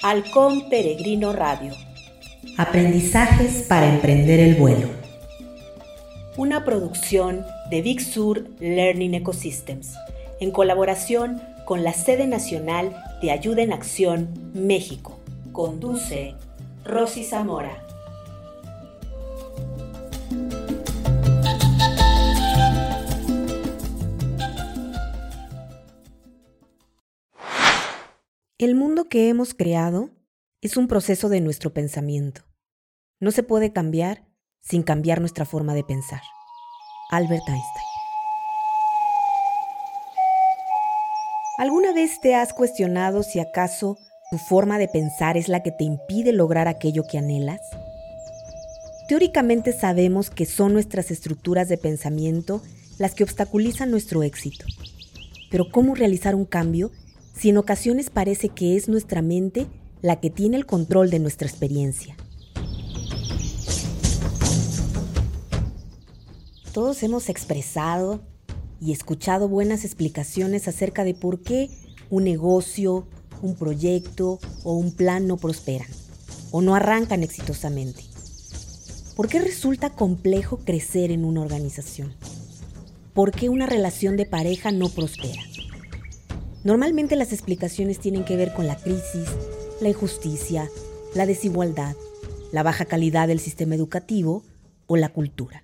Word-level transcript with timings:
Halcón 0.00 0.70
Peregrino 0.70 1.32
Radio. 1.32 1.72
Aprendizajes 2.56 3.64
para 3.66 3.92
emprender 3.92 4.38
el 4.38 4.54
vuelo. 4.54 4.90
Una 6.36 6.64
producción 6.64 7.44
de 7.68 7.82
Big 7.82 8.00
Sur 8.00 8.46
Learning 8.60 9.14
Ecosystems, 9.14 9.96
en 10.38 10.52
colaboración 10.52 11.42
con 11.64 11.82
la 11.82 11.92
sede 11.92 12.28
nacional 12.28 12.94
de 13.20 13.32
Ayuda 13.32 13.62
en 13.62 13.72
Acción, 13.72 14.28
México. 14.54 15.18
Conduce 15.50 16.36
Rosy 16.84 17.24
Zamora. 17.24 17.87
El 28.60 28.74
mundo 28.74 29.08
que 29.08 29.28
hemos 29.28 29.54
creado 29.54 30.10
es 30.62 30.76
un 30.76 30.88
proceso 30.88 31.28
de 31.28 31.40
nuestro 31.40 31.72
pensamiento. 31.72 32.40
No 33.20 33.30
se 33.30 33.44
puede 33.44 33.72
cambiar 33.72 34.26
sin 34.60 34.82
cambiar 34.82 35.20
nuestra 35.20 35.44
forma 35.44 35.76
de 35.76 35.84
pensar. 35.84 36.22
Albert 37.12 37.44
Einstein. 37.46 37.86
¿Alguna 41.58 41.92
vez 41.92 42.20
te 42.20 42.34
has 42.34 42.52
cuestionado 42.52 43.22
si 43.22 43.38
acaso 43.38 43.96
tu 44.28 44.38
forma 44.38 44.80
de 44.80 44.88
pensar 44.88 45.36
es 45.36 45.46
la 45.48 45.62
que 45.62 45.70
te 45.70 45.84
impide 45.84 46.32
lograr 46.32 46.66
aquello 46.66 47.04
que 47.08 47.18
anhelas? 47.18 47.60
Teóricamente 49.06 49.72
sabemos 49.72 50.30
que 50.30 50.46
son 50.46 50.72
nuestras 50.72 51.12
estructuras 51.12 51.68
de 51.68 51.78
pensamiento 51.78 52.60
las 52.98 53.14
que 53.14 53.22
obstaculizan 53.22 53.92
nuestro 53.92 54.24
éxito. 54.24 54.64
Pero 55.48 55.70
¿cómo 55.70 55.94
realizar 55.94 56.34
un 56.34 56.44
cambio 56.44 56.90
si 57.38 57.50
en 57.50 57.56
ocasiones 57.56 58.10
parece 58.10 58.48
que 58.48 58.76
es 58.76 58.88
nuestra 58.88 59.22
mente 59.22 59.68
la 60.02 60.20
que 60.20 60.28
tiene 60.28 60.56
el 60.56 60.66
control 60.66 61.08
de 61.08 61.20
nuestra 61.20 61.46
experiencia. 61.46 62.16
Todos 66.72 67.02
hemos 67.04 67.28
expresado 67.28 68.20
y 68.80 68.92
escuchado 68.92 69.48
buenas 69.48 69.84
explicaciones 69.84 70.66
acerca 70.66 71.04
de 71.04 71.14
por 71.14 71.40
qué 71.40 71.70
un 72.10 72.24
negocio, 72.24 73.06
un 73.40 73.54
proyecto 73.54 74.40
o 74.64 74.74
un 74.74 74.92
plan 74.92 75.28
no 75.28 75.36
prosperan 75.36 75.88
o 76.50 76.60
no 76.60 76.74
arrancan 76.74 77.22
exitosamente. 77.22 78.02
¿Por 79.14 79.28
qué 79.28 79.40
resulta 79.40 79.90
complejo 79.90 80.58
crecer 80.58 81.12
en 81.12 81.24
una 81.24 81.42
organización? 81.42 82.14
¿Por 83.14 83.30
qué 83.30 83.48
una 83.48 83.66
relación 83.66 84.16
de 84.16 84.26
pareja 84.26 84.72
no 84.72 84.88
prospera? 84.88 85.47
Normalmente 86.64 87.14
las 87.14 87.32
explicaciones 87.32 88.00
tienen 88.00 88.24
que 88.24 88.36
ver 88.36 88.52
con 88.52 88.66
la 88.66 88.76
crisis, 88.76 89.28
la 89.80 89.90
injusticia, 89.90 90.68
la 91.14 91.24
desigualdad, 91.24 91.94
la 92.50 92.64
baja 92.64 92.84
calidad 92.84 93.28
del 93.28 93.38
sistema 93.38 93.76
educativo 93.76 94.42
o 94.88 94.96
la 94.96 95.08
cultura. 95.08 95.62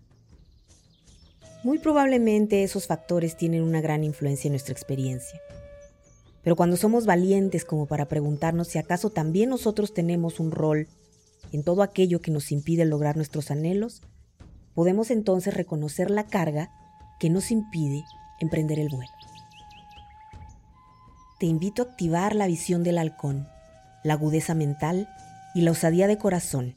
Muy 1.64 1.78
probablemente 1.78 2.62
esos 2.62 2.86
factores 2.86 3.36
tienen 3.36 3.62
una 3.62 3.80
gran 3.80 4.04
influencia 4.04 4.48
en 4.48 4.52
nuestra 4.52 4.72
experiencia. 4.72 5.40
Pero 6.42 6.54
cuando 6.54 6.76
somos 6.76 7.06
valientes 7.06 7.64
como 7.64 7.86
para 7.86 8.06
preguntarnos 8.06 8.68
si 8.68 8.78
acaso 8.78 9.10
también 9.10 9.50
nosotros 9.50 9.94
tenemos 9.94 10.38
un 10.38 10.52
rol 10.52 10.86
en 11.52 11.64
todo 11.64 11.82
aquello 11.82 12.20
que 12.20 12.30
nos 12.30 12.52
impide 12.52 12.84
lograr 12.84 13.16
nuestros 13.16 13.50
anhelos, 13.50 14.02
podemos 14.74 15.10
entonces 15.10 15.54
reconocer 15.54 16.10
la 16.10 16.26
carga 16.26 16.70
que 17.18 17.30
nos 17.30 17.50
impide 17.50 18.04
emprender 18.40 18.78
el 18.78 18.90
vuelo 18.90 19.23
te 21.38 21.46
invito 21.46 21.82
a 21.82 21.86
activar 21.86 22.34
la 22.34 22.46
visión 22.46 22.84
del 22.84 22.98
halcón, 22.98 23.48
la 24.04 24.14
agudeza 24.14 24.54
mental 24.54 25.08
y 25.54 25.62
la 25.62 25.72
osadía 25.72 26.06
de 26.06 26.18
corazón 26.18 26.74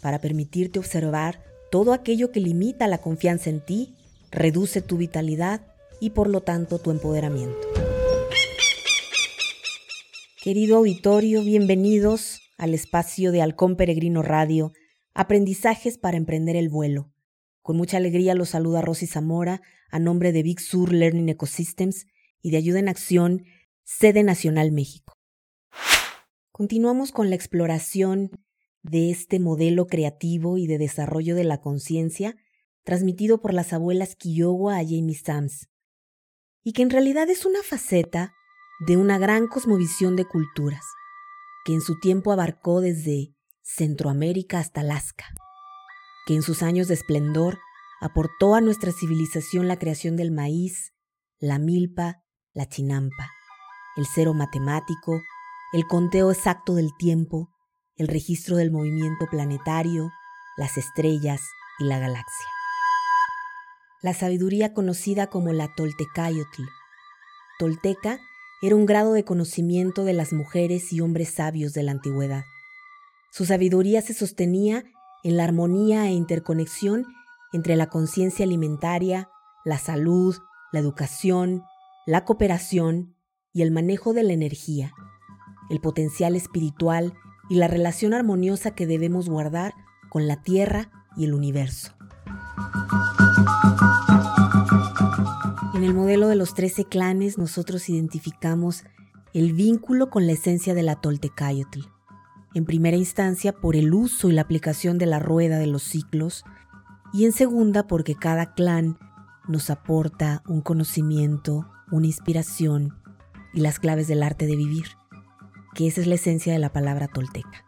para 0.00 0.18
permitirte 0.18 0.78
observar 0.78 1.40
todo 1.70 1.92
aquello 1.92 2.32
que 2.32 2.40
limita 2.40 2.86
la 2.88 2.98
confianza 2.98 3.50
en 3.50 3.60
ti, 3.60 3.94
reduce 4.30 4.82
tu 4.82 4.96
vitalidad 4.96 5.60
y 6.00 6.10
por 6.10 6.28
lo 6.28 6.42
tanto 6.42 6.78
tu 6.78 6.90
empoderamiento. 6.90 7.60
Querido 10.42 10.78
auditorio, 10.78 11.42
bienvenidos 11.42 12.40
al 12.58 12.74
espacio 12.74 13.30
de 13.30 13.42
Halcón 13.42 13.76
Peregrino 13.76 14.22
Radio, 14.22 14.72
Aprendizajes 15.14 15.98
para 15.98 16.16
Emprender 16.16 16.56
el 16.56 16.68
Vuelo. 16.68 17.12
Con 17.62 17.76
mucha 17.76 17.98
alegría 17.98 18.34
los 18.34 18.50
saluda 18.50 18.80
Rosy 18.80 19.06
Zamora 19.06 19.62
a 19.90 20.00
nombre 20.00 20.32
de 20.32 20.42
Big 20.42 20.60
Sur 20.60 20.92
Learning 20.92 21.28
Ecosystems 21.28 22.06
y 22.42 22.50
de 22.50 22.56
Ayuda 22.56 22.80
en 22.80 22.88
Acción 22.88 23.44
Sede 23.84 24.22
Nacional 24.22 24.70
México. 24.70 25.14
Continuamos 26.52 27.10
con 27.10 27.30
la 27.30 27.36
exploración 27.36 28.30
de 28.82 29.10
este 29.10 29.40
modelo 29.40 29.86
creativo 29.86 30.56
y 30.56 30.68
de 30.68 30.78
desarrollo 30.78 31.34
de 31.34 31.44
la 31.44 31.60
conciencia 31.60 32.36
transmitido 32.84 33.40
por 33.40 33.54
las 33.54 33.72
abuelas 33.72 34.14
Kiowa 34.14 34.76
a 34.76 34.84
Jamie 34.84 35.16
Sams, 35.16 35.68
y 36.62 36.72
que 36.72 36.82
en 36.82 36.90
realidad 36.90 37.28
es 37.28 37.44
una 37.44 37.62
faceta 37.62 38.34
de 38.86 38.96
una 38.96 39.18
gran 39.18 39.48
cosmovisión 39.48 40.14
de 40.14 40.26
culturas, 40.26 40.84
que 41.64 41.74
en 41.74 41.80
su 41.80 41.98
tiempo 41.98 42.32
abarcó 42.32 42.80
desde 42.80 43.34
Centroamérica 43.62 44.60
hasta 44.60 44.82
Alaska, 44.82 45.26
que 46.26 46.34
en 46.34 46.42
sus 46.42 46.62
años 46.62 46.86
de 46.86 46.94
esplendor 46.94 47.58
aportó 48.00 48.54
a 48.54 48.60
nuestra 48.60 48.92
civilización 48.92 49.66
la 49.66 49.78
creación 49.78 50.16
del 50.16 50.30
maíz, 50.30 50.92
la 51.38 51.58
milpa, 51.58 52.22
la 52.52 52.68
chinampa 52.68 53.30
el 53.96 54.06
cero 54.06 54.34
matemático, 54.34 55.20
el 55.72 55.86
conteo 55.86 56.30
exacto 56.30 56.74
del 56.74 56.90
tiempo, 56.96 57.50
el 57.96 58.08
registro 58.08 58.56
del 58.56 58.70
movimiento 58.70 59.26
planetario, 59.30 60.10
las 60.56 60.76
estrellas 60.78 61.42
y 61.78 61.84
la 61.84 61.98
galaxia. 61.98 62.46
La 64.02 64.14
sabiduría 64.14 64.74
conocida 64.74 65.28
como 65.28 65.52
la 65.52 65.72
Toltecayotl. 65.74 66.64
Tolteca 67.58 68.18
era 68.62 68.76
un 68.76 68.86
grado 68.86 69.12
de 69.12 69.24
conocimiento 69.24 70.04
de 70.04 70.12
las 70.12 70.32
mujeres 70.32 70.92
y 70.92 71.00
hombres 71.00 71.30
sabios 71.30 71.72
de 71.72 71.82
la 71.82 71.92
antigüedad. 71.92 72.44
Su 73.30 73.44
sabiduría 73.44 74.02
se 74.02 74.14
sostenía 74.14 74.84
en 75.22 75.36
la 75.36 75.44
armonía 75.44 76.06
e 76.06 76.12
interconexión 76.12 77.06
entre 77.52 77.76
la 77.76 77.88
conciencia 77.88 78.44
alimentaria, 78.44 79.30
la 79.64 79.78
salud, 79.78 80.36
la 80.72 80.80
educación, 80.80 81.62
la 82.06 82.24
cooperación 82.24 83.16
y 83.52 83.62
el 83.62 83.70
manejo 83.70 84.12
de 84.12 84.22
la 84.22 84.32
energía, 84.32 84.92
el 85.70 85.80
potencial 85.80 86.36
espiritual 86.36 87.14
y 87.48 87.56
la 87.56 87.68
relación 87.68 88.14
armoniosa 88.14 88.72
que 88.74 88.86
debemos 88.86 89.28
guardar 89.28 89.74
con 90.08 90.26
la 90.26 90.42
Tierra 90.42 90.90
y 91.16 91.24
el 91.24 91.34
universo. 91.34 91.92
En 95.74 95.84
el 95.84 95.94
modelo 95.94 96.28
de 96.28 96.36
los 96.36 96.54
13 96.54 96.84
clanes 96.84 97.38
nosotros 97.38 97.88
identificamos 97.88 98.84
el 99.34 99.52
vínculo 99.52 100.10
con 100.10 100.26
la 100.26 100.32
esencia 100.32 100.74
de 100.74 100.82
la 100.82 100.96
Toltecayotl. 100.96 101.80
En 102.54 102.66
primera 102.66 102.96
instancia 102.96 103.52
por 103.52 103.76
el 103.76 103.94
uso 103.94 104.28
y 104.28 104.32
la 104.32 104.42
aplicación 104.42 104.98
de 104.98 105.06
la 105.06 105.18
rueda 105.18 105.58
de 105.58 105.66
los 105.66 105.82
ciclos 105.82 106.44
y 107.12 107.24
en 107.24 107.32
segunda 107.32 107.86
porque 107.86 108.14
cada 108.14 108.54
clan 108.54 108.98
nos 109.48 109.70
aporta 109.70 110.42
un 110.46 110.60
conocimiento, 110.60 111.66
una 111.90 112.06
inspiración 112.06 113.01
y 113.52 113.60
las 113.60 113.78
claves 113.78 114.08
del 114.08 114.22
arte 114.22 114.46
de 114.46 114.56
vivir, 114.56 114.86
que 115.74 115.86
esa 115.86 116.00
es 116.00 116.06
la 116.06 116.14
esencia 116.14 116.52
de 116.52 116.58
la 116.58 116.72
palabra 116.72 117.08
tolteca. 117.08 117.64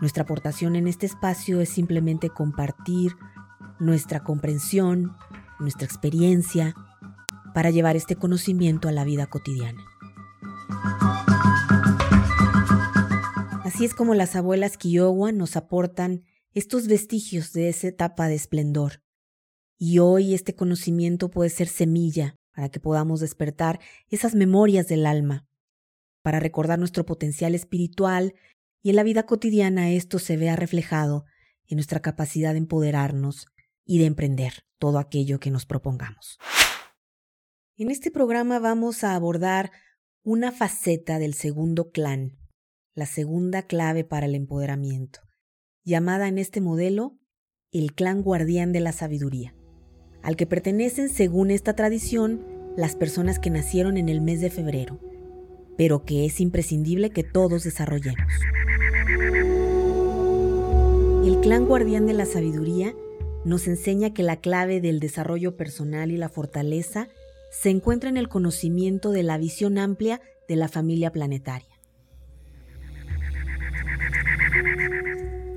Nuestra 0.00 0.24
aportación 0.24 0.76
en 0.76 0.86
este 0.86 1.06
espacio 1.06 1.60
es 1.60 1.68
simplemente 1.68 2.30
compartir 2.30 3.16
nuestra 3.78 4.22
comprensión, 4.22 5.16
nuestra 5.58 5.86
experiencia, 5.86 6.74
para 7.54 7.70
llevar 7.70 7.96
este 7.96 8.16
conocimiento 8.16 8.88
a 8.88 8.92
la 8.92 9.04
vida 9.04 9.26
cotidiana. 9.26 9.82
Así 13.64 13.84
es 13.84 13.94
como 13.94 14.14
las 14.14 14.36
abuelas 14.36 14.76
Kiowa 14.76 15.32
nos 15.32 15.56
aportan 15.56 16.22
estos 16.52 16.86
vestigios 16.86 17.52
de 17.52 17.68
esa 17.68 17.88
etapa 17.88 18.28
de 18.28 18.34
esplendor. 18.34 19.02
Y 19.78 19.98
hoy 19.98 20.34
este 20.34 20.54
conocimiento 20.54 21.30
puede 21.30 21.50
ser 21.50 21.68
semilla 21.68 22.36
para 22.54 22.68
que 22.68 22.80
podamos 22.80 23.20
despertar 23.20 23.80
esas 24.08 24.34
memorias 24.34 24.88
del 24.88 25.06
alma, 25.06 25.46
para 26.22 26.40
recordar 26.40 26.78
nuestro 26.78 27.04
potencial 27.04 27.54
espiritual 27.54 28.34
y 28.82 28.90
en 28.90 28.96
la 28.96 29.02
vida 29.02 29.26
cotidiana 29.26 29.90
esto 29.90 30.18
se 30.18 30.36
vea 30.36 30.56
reflejado 30.56 31.24
en 31.66 31.76
nuestra 31.76 32.00
capacidad 32.00 32.52
de 32.52 32.58
empoderarnos 32.58 33.46
y 33.84 33.98
de 33.98 34.06
emprender 34.06 34.64
todo 34.78 34.98
aquello 34.98 35.40
que 35.40 35.50
nos 35.50 35.66
propongamos. 35.66 36.38
En 37.76 37.90
este 37.90 38.10
programa 38.10 38.58
vamos 38.58 39.04
a 39.04 39.14
abordar 39.14 39.72
una 40.22 40.52
faceta 40.52 41.18
del 41.18 41.34
segundo 41.34 41.90
clan, 41.90 42.38
la 42.94 43.06
segunda 43.06 43.62
clave 43.62 44.04
para 44.04 44.26
el 44.26 44.34
empoderamiento, 44.34 45.20
llamada 45.82 46.28
en 46.28 46.38
este 46.38 46.60
modelo 46.60 47.18
el 47.72 47.94
clan 47.94 48.22
guardián 48.22 48.72
de 48.72 48.80
la 48.80 48.92
sabiduría 48.92 49.54
al 50.24 50.36
que 50.36 50.46
pertenecen, 50.46 51.10
según 51.10 51.50
esta 51.50 51.76
tradición, 51.76 52.44
las 52.76 52.96
personas 52.96 53.38
que 53.38 53.50
nacieron 53.50 53.98
en 53.98 54.08
el 54.08 54.22
mes 54.22 54.40
de 54.40 54.50
febrero, 54.50 54.98
pero 55.76 56.04
que 56.04 56.24
es 56.24 56.40
imprescindible 56.40 57.10
que 57.10 57.22
todos 57.22 57.62
desarrollemos. 57.62 58.32
El 61.24 61.40
clan 61.40 61.66
guardián 61.66 62.06
de 62.06 62.14
la 62.14 62.24
sabiduría 62.24 62.94
nos 63.44 63.68
enseña 63.68 64.14
que 64.14 64.22
la 64.22 64.36
clave 64.40 64.80
del 64.80 64.98
desarrollo 64.98 65.56
personal 65.58 66.10
y 66.10 66.16
la 66.16 66.30
fortaleza 66.30 67.08
se 67.50 67.68
encuentra 67.68 68.08
en 68.08 68.16
el 68.16 68.28
conocimiento 68.28 69.10
de 69.10 69.22
la 69.22 69.36
visión 69.36 69.76
amplia 69.76 70.22
de 70.48 70.56
la 70.56 70.68
familia 70.68 71.12
planetaria. 71.12 71.68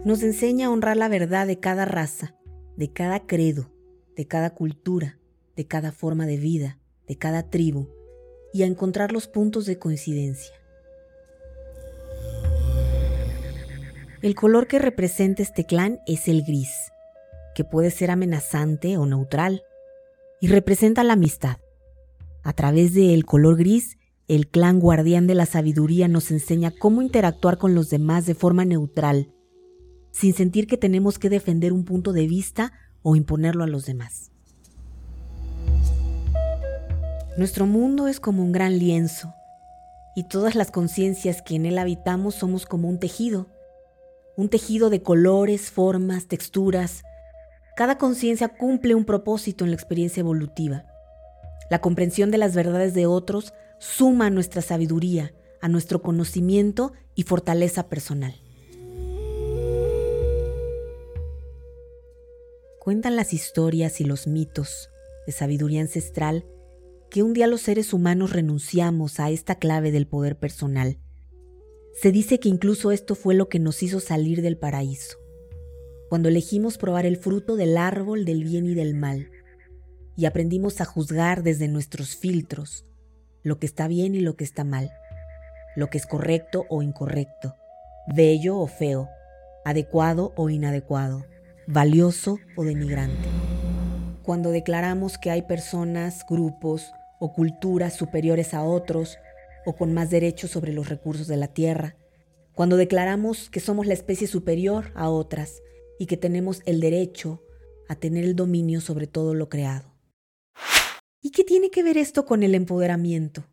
Nos 0.03 0.23
enseña 0.23 0.67
a 0.67 0.71
honrar 0.71 0.97
la 0.97 1.07
verdad 1.07 1.47
de 1.47 1.59
cada 1.59 1.85
raza, 1.85 2.35
de 2.75 2.91
cada 2.91 3.25
credo, 3.25 3.71
de 4.17 4.27
cada 4.27 4.49
cultura, 4.49 5.19
de 5.55 5.67
cada 5.67 5.91
forma 5.91 6.25
de 6.25 6.37
vida, 6.37 6.79
de 7.07 7.17
cada 7.17 7.49
tribu, 7.49 7.87
y 8.51 8.63
a 8.63 8.65
encontrar 8.65 9.11
los 9.11 9.27
puntos 9.27 9.65
de 9.67 9.77
coincidencia. 9.77 10.53
El 14.23 14.33
color 14.33 14.67
que 14.67 14.79
representa 14.79 15.43
este 15.43 15.65
clan 15.65 15.99
es 16.07 16.27
el 16.27 16.41
gris, 16.41 16.71
que 17.53 17.63
puede 17.63 17.91
ser 17.91 18.09
amenazante 18.09 18.97
o 18.97 19.05
neutral, 19.05 19.61
y 20.41 20.47
representa 20.47 21.03
la 21.03 21.13
amistad. 21.13 21.57
A 22.43 22.53
través 22.53 22.95
del 22.95 23.25
color 23.25 23.57
gris, 23.57 23.97
el 24.27 24.47
clan 24.47 24.79
guardián 24.79 25.27
de 25.27 25.35
la 25.35 25.45
sabiduría 25.45 26.07
nos 26.07 26.31
enseña 26.31 26.71
cómo 26.71 27.03
interactuar 27.03 27.59
con 27.59 27.75
los 27.75 27.91
demás 27.91 28.25
de 28.25 28.33
forma 28.33 28.65
neutral, 28.65 29.31
sin 30.11 30.33
sentir 30.33 30.65
que 30.65 30.77
tenemos 30.77 31.19
que 31.19 31.29
defender 31.29 31.71
un 31.71 31.85
punto 31.85 32.11
de 32.13 32.27
vista 32.27 32.73
o 33.09 33.15
imponerlo 33.15 33.63
a 33.63 33.67
los 33.67 33.85
demás. 33.85 34.31
Nuestro 37.37 37.65
mundo 37.65 38.09
es 38.09 38.19
como 38.19 38.43
un 38.43 38.51
gran 38.51 38.79
lienzo, 38.79 39.33
y 40.13 40.23
todas 40.23 40.55
las 40.55 40.71
conciencias 40.71 41.41
que 41.41 41.55
en 41.55 41.65
él 41.65 41.77
habitamos 41.77 42.35
somos 42.35 42.65
como 42.65 42.89
un 42.89 42.99
tejido, 42.99 43.47
un 44.35 44.49
tejido 44.49 44.89
de 44.89 45.03
colores, 45.03 45.71
formas, 45.71 46.27
texturas. 46.27 47.03
Cada 47.77 47.97
conciencia 47.97 48.49
cumple 48.49 48.93
un 48.93 49.05
propósito 49.05 49.63
en 49.63 49.69
la 49.69 49.77
experiencia 49.77 50.19
evolutiva. 50.19 50.83
La 51.69 51.79
comprensión 51.79 52.29
de 52.29 52.39
las 52.39 52.55
verdades 52.55 52.93
de 52.93 53.05
otros 53.05 53.53
suma 53.79 54.25
a 54.25 54.31
nuestra 54.31 54.61
sabiduría, 54.61 55.33
a 55.61 55.69
nuestro 55.69 56.01
conocimiento 56.01 56.91
y 57.15 57.23
fortaleza 57.23 57.87
personal. 57.87 58.35
Cuentan 62.87 63.17
las 63.17 63.33
historias 63.33 63.99
y 63.99 64.05
los 64.05 64.27
mitos 64.27 64.89
de 65.25 65.33
sabiduría 65.33 65.81
ancestral 65.81 66.45
que 67.11 67.21
un 67.21 67.33
día 67.33 67.45
los 67.45 67.59
seres 67.59 67.91
humanos 67.91 68.31
renunciamos 68.31 69.19
a 69.19 69.29
esta 69.29 69.55
clave 69.55 69.91
del 69.91 70.07
poder 70.07 70.37
personal. 70.39 70.97
Se 72.01 72.13
dice 72.13 72.39
que 72.39 72.47
incluso 72.47 72.93
esto 72.93 73.13
fue 73.13 73.35
lo 73.35 73.49
que 73.49 73.59
nos 73.59 73.83
hizo 73.83 73.99
salir 73.99 74.41
del 74.41 74.57
paraíso, 74.57 75.17
cuando 76.07 76.29
elegimos 76.29 76.77
probar 76.77 77.05
el 77.05 77.17
fruto 77.17 77.57
del 77.57 77.75
árbol 77.75 78.23
del 78.23 78.45
bien 78.45 78.65
y 78.65 78.73
del 78.73 78.93
mal, 78.95 79.31
y 80.15 80.23
aprendimos 80.23 80.79
a 80.79 80.85
juzgar 80.85 81.43
desde 81.43 81.67
nuestros 81.67 82.15
filtros 82.15 82.85
lo 83.43 83.59
que 83.59 83.65
está 83.65 83.89
bien 83.89 84.15
y 84.15 84.21
lo 84.21 84.37
que 84.37 84.45
está 84.45 84.63
mal, 84.63 84.93
lo 85.75 85.89
que 85.89 85.97
es 85.97 86.05
correcto 86.05 86.65
o 86.69 86.81
incorrecto, 86.81 87.53
bello 88.15 88.57
o 88.57 88.67
feo, 88.67 89.09
adecuado 89.65 90.31
o 90.37 90.49
inadecuado, 90.49 91.25
valioso 91.67 92.39
o 92.55 92.63
denigrante. 92.63 93.27
Cuando 94.23 94.51
declaramos 94.51 95.17
que 95.17 95.31
hay 95.31 95.41
personas, 95.41 96.25
grupos 96.27 96.91
o 97.19 97.33
culturas 97.33 97.95
superiores 97.95 98.53
a 98.53 98.63
otros, 98.63 99.17
o 99.65 99.75
con 99.75 99.93
más 99.93 100.09
derechos 100.09 100.51
sobre 100.51 100.71
los 100.71 100.87
recursos 100.87 101.27
de 101.27 101.35
la 101.35 101.49
tierra, 101.49 101.97
cuando 102.53 102.77
declaramos 102.77 103.49
que 103.49 103.59
somos 103.59 103.85
la 103.85 103.93
especie 103.93 104.25
superior 104.25 104.93
a 104.95 105.09
otras 105.09 105.61
y 105.99 106.05
que 106.05 106.15
tenemos 106.15 106.61
el 106.65 106.79
derecho 106.79 107.43
a 107.89 107.95
tener 107.95 108.23
el 108.23 108.35
dominio 108.35 108.79
sobre 108.79 109.07
todo 109.07 109.33
lo 109.33 109.49
creado. 109.49 109.93
¿Y 111.21 111.31
qué 111.31 111.43
tiene 111.43 111.69
que 111.69 111.83
ver 111.83 111.97
esto 111.97 112.25
con 112.25 112.43
el 112.43 112.55
empoderamiento? 112.55 113.45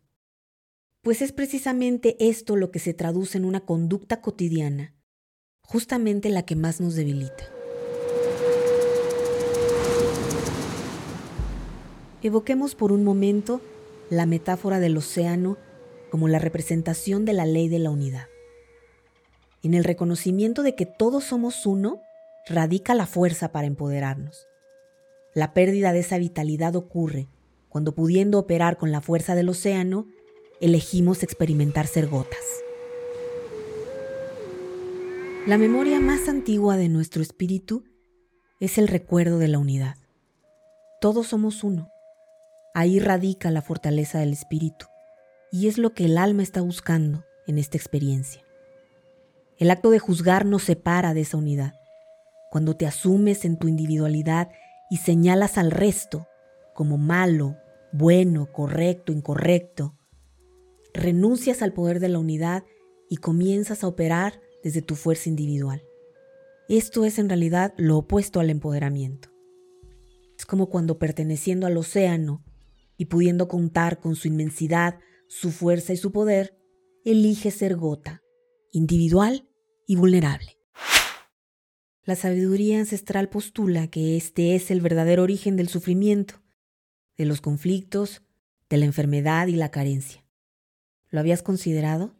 Pues 1.01 1.21
es 1.21 1.33
precisamente 1.33 2.15
esto 2.19 2.55
lo 2.55 2.71
que 2.71 2.79
se 2.79 2.93
traduce 2.93 3.37
en 3.37 3.43
una 3.43 3.65
conducta 3.65 4.21
cotidiana, 4.21 4.95
justamente 5.61 6.29
la 6.29 6.45
que 6.45 6.55
más 6.55 6.79
nos 6.79 6.95
debilita. 6.95 7.54
Evoquemos 12.25 12.73
por 12.73 12.91
un 12.91 13.03
momento 13.03 13.61
la 14.09 14.25
metáfora 14.25 14.79
del 14.79 14.97
océano 14.97 15.59
como 16.09 16.27
la 16.27 16.39
representación 16.39 17.23
de 17.23 17.33
la 17.33 17.45
ley 17.45 17.69
de 17.69 17.77
la 17.77 17.91
unidad. 17.91 18.25
En 19.61 19.75
el 19.75 19.83
reconocimiento 19.83 20.63
de 20.63 20.73
que 20.73 20.87
todos 20.87 21.23
somos 21.23 21.67
uno, 21.67 22.01
radica 22.47 22.95
la 22.95 23.05
fuerza 23.05 23.51
para 23.51 23.67
empoderarnos. 23.67 24.47
La 25.35 25.53
pérdida 25.53 25.93
de 25.93 25.99
esa 25.99 26.17
vitalidad 26.17 26.75
ocurre 26.75 27.27
cuando 27.69 27.93
pudiendo 27.93 28.39
operar 28.39 28.77
con 28.77 28.91
la 28.91 29.01
fuerza 29.01 29.35
del 29.35 29.49
océano, 29.49 30.07
elegimos 30.59 31.21
experimentar 31.21 31.85
ser 31.85 32.07
gotas. 32.07 32.43
La 35.45 35.59
memoria 35.59 35.99
más 35.99 36.27
antigua 36.27 36.75
de 36.75 36.89
nuestro 36.89 37.21
espíritu 37.21 37.83
es 38.59 38.79
el 38.79 38.87
recuerdo 38.87 39.37
de 39.37 39.47
la 39.47 39.59
unidad. 39.59 39.97
Todos 40.99 41.27
somos 41.27 41.63
uno. 41.63 41.91
Ahí 42.77 42.99
radica 42.99 43.51
la 43.51 43.61
fortaleza 43.61 44.19
del 44.19 44.33
espíritu 44.33 44.87
y 45.49 45.69
es 45.69 45.77
lo 45.77 45.93
que 45.93 46.03
el 46.03 46.17
alma 46.17 46.43
está 46.43 46.59
buscando 46.59 47.23
en 47.47 47.57
esta 47.57 47.77
experiencia. 47.77 48.43
El 49.57 49.71
acto 49.71 49.91
de 49.91 49.99
juzgar 49.99 50.45
nos 50.45 50.63
separa 50.63 51.13
de 51.13 51.21
esa 51.21 51.37
unidad. 51.37 51.75
Cuando 52.51 52.75
te 52.75 52.85
asumes 52.85 53.45
en 53.45 53.55
tu 53.55 53.69
individualidad 53.69 54.49
y 54.89 54.97
señalas 54.97 55.57
al 55.57 55.71
resto 55.71 56.27
como 56.73 56.97
malo, 56.97 57.55
bueno, 57.93 58.51
correcto, 58.51 59.13
incorrecto, 59.13 59.95
renuncias 60.93 61.61
al 61.61 61.71
poder 61.71 62.01
de 62.01 62.09
la 62.09 62.19
unidad 62.19 62.65
y 63.09 63.15
comienzas 63.15 63.85
a 63.85 63.87
operar 63.87 64.41
desde 64.65 64.81
tu 64.81 64.95
fuerza 64.95 65.29
individual. 65.29 65.81
Esto 66.67 67.05
es 67.05 67.19
en 67.19 67.29
realidad 67.29 67.73
lo 67.77 67.99
opuesto 67.99 68.41
al 68.41 68.49
empoderamiento. 68.49 69.29
Es 70.37 70.45
como 70.45 70.67
cuando 70.67 70.99
perteneciendo 70.99 71.67
al 71.67 71.77
océano 71.77 72.43
y 72.97 73.05
pudiendo 73.05 73.47
contar 73.47 73.99
con 73.99 74.15
su 74.15 74.27
inmensidad, 74.27 74.99
su 75.27 75.51
fuerza 75.51 75.93
y 75.93 75.97
su 75.97 76.11
poder, 76.11 76.57
elige 77.03 77.51
ser 77.51 77.75
gota, 77.75 78.21
individual 78.71 79.47
y 79.87 79.95
vulnerable. 79.95 80.57
La 82.03 82.15
sabiduría 82.15 82.79
ancestral 82.79 83.29
postula 83.29 83.87
que 83.87 84.15
este 84.15 84.55
es 84.55 84.69
el 84.69 84.81
verdadero 84.81 85.23
origen 85.23 85.55
del 85.55 85.69
sufrimiento, 85.69 86.41
de 87.17 87.25
los 87.25 87.41
conflictos, 87.41 88.21
de 88.69 88.77
la 88.77 88.85
enfermedad 88.85 89.47
y 89.47 89.55
la 89.55 89.71
carencia. 89.71 90.23
¿Lo 91.09 91.19
habías 91.19 91.41
considerado? 91.41 92.15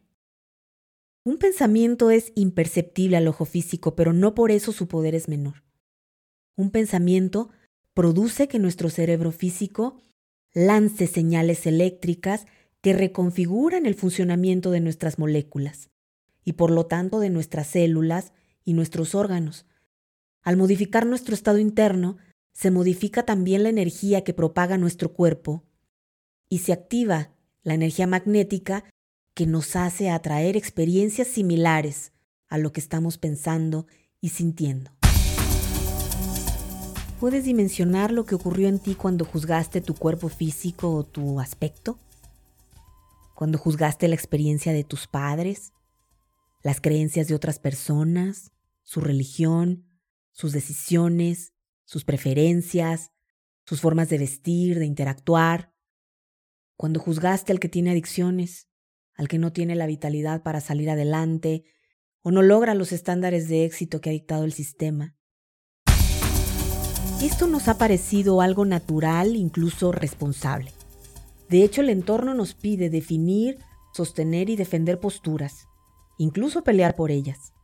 Un 1.24 1.38
pensamiento 1.38 2.10
es 2.10 2.32
imperceptible 2.34 3.16
al 3.16 3.28
ojo 3.28 3.44
físico, 3.44 3.94
pero 3.96 4.12
no 4.12 4.34
por 4.34 4.50
eso 4.50 4.72
su 4.72 4.88
poder 4.88 5.14
es 5.14 5.28
menor. 5.28 5.64
Un 6.56 6.70
pensamiento 6.70 7.50
produce 7.94 8.48
que 8.48 8.58
nuestro 8.58 8.90
cerebro 8.90 9.32
físico 9.32 10.00
lance 10.56 11.06
señales 11.06 11.66
eléctricas 11.66 12.46
que 12.80 12.94
reconfiguran 12.94 13.84
el 13.84 13.94
funcionamiento 13.94 14.70
de 14.70 14.80
nuestras 14.80 15.18
moléculas 15.18 15.90
y 16.46 16.54
por 16.54 16.70
lo 16.70 16.86
tanto 16.86 17.20
de 17.20 17.28
nuestras 17.28 17.66
células 17.66 18.32
y 18.64 18.72
nuestros 18.72 19.14
órganos. 19.14 19.66
Al 20.40 20.56
modificar 20.56 21.04
nuestro 21.04 21.34
estado 21.34 21.58
interno, 21.58 22.16
se 22.54 22.70
modifica 22.70 23.24
también 23.24 23.64
la 23.64 23.68
energía 23.68 24.24
que 24.24 24.32
propaga 24.32 24.78
nuestro 24.78 25.12
cuerpo 25.12 25.62
y 26.48 26.60
se 26.60 26.72
activa 26.72 27.32
la 27.62 27.74
energía 27.74 28.06
magnética 28.06 28.84
que 29.34 29.44
nos 29.44 29.76
hace 29.76 30.08
atraer 30.08 30.56
experiencias 30.56 31.28
similares 31.28 32.12
a 32.48 32.56
lo 32.56 32.72
que 32.72 32.80
estamos 32.80 33.18
pensando 33.18 33.86
y 34.22 34.30
sintiendo. 34.30 34.95
¿Puedes 37.26 37.44
dimensionar 37.44 38.12
lo 38.12 38.24
que 38.24 38.36
ocurrió 38.36 38.68
en 38.68 38.78
ti 38.78 38.94
cuando 38.94 39.24
juzgaste 39.24 39.80
tu 39.80 39.94
cuerpo 39.94 40.28
físico 40.28 40.94
o 40.94 41.02
tu 41.02 41.40
aspecto? 41.40 41.98
cuando 43.34 43.58
juzgaste 43.58 44.06
la 44.06 44.14
experiencia 44.14 44.72
de 44.72 44.84
tus 44.84 45.08
padres, 45.08 45.72
las 46.62 46.80
creencias 46.80 47.26
de 47.26 47.34
otras 47.34 47.58
personas, 47.58 48.52
su 48.84 49.00
religión, 49.00 49.88
sus 50.30 50.52
decisiones, 50.52 51.52
sus 51.84 52.04
preferencias, 52.04 53.10
sus 53.64 53.80
formas 53.80 54.08
de 54.08 54.18
vestir, 54.18 54.78
de 54.78 54.86
interactuar, 54.86 55.72
cuando 56.76 57.00
juzgaste 57.00 57.50
al 57.50 57.58
que 57.58 57.68
tiene 57.68 57.90
adicciones, 57.90 58.68
al 59.14 59.26
que 59.26 59.38
no 59.38 59.52
tiene 59.52 59.74
la 59.74 59.86
vitalidad 59.86 60.44
para 60.44 60.60
salir 60.60 60.90
adelante 60.90 61.64
o 62.22 62.30
no 62.30 62.42
logra 62.42 62.74
los 62.74 62.92
estándares 62.92 63.48
de 63.48 63.64
éxito 63.64 64.00
que 64.00 64.10
ha 64.10 64.12
dictado 64.12 64.44
el 64.44 64.52
sistema. 64.52 65.16
Esto 67.22 67.46
nos 67.46 67.66
ha 67.68 67.78
parecido 67.78 68.42
algo 68.42 68.66
natural, 68.66 69.36
incluso 69.36 69.90
responsable. 69.90 70.72
De 71.48 71.64
hecho, 71.64 71.80
el 71.80 71.88
entorno 71.88 72.34
nos 72.34 72.52
pide 72.52 72.90
definir 72.90 73.58
sostener 73.94 74.50
y 74.50 74.56
defender 74.56 75.00
posturas, 75.00 75.66
incluso 76.18 76.62
pelear 76.62 76.94
por 76.94 77.10
ellas. 77.10 77.54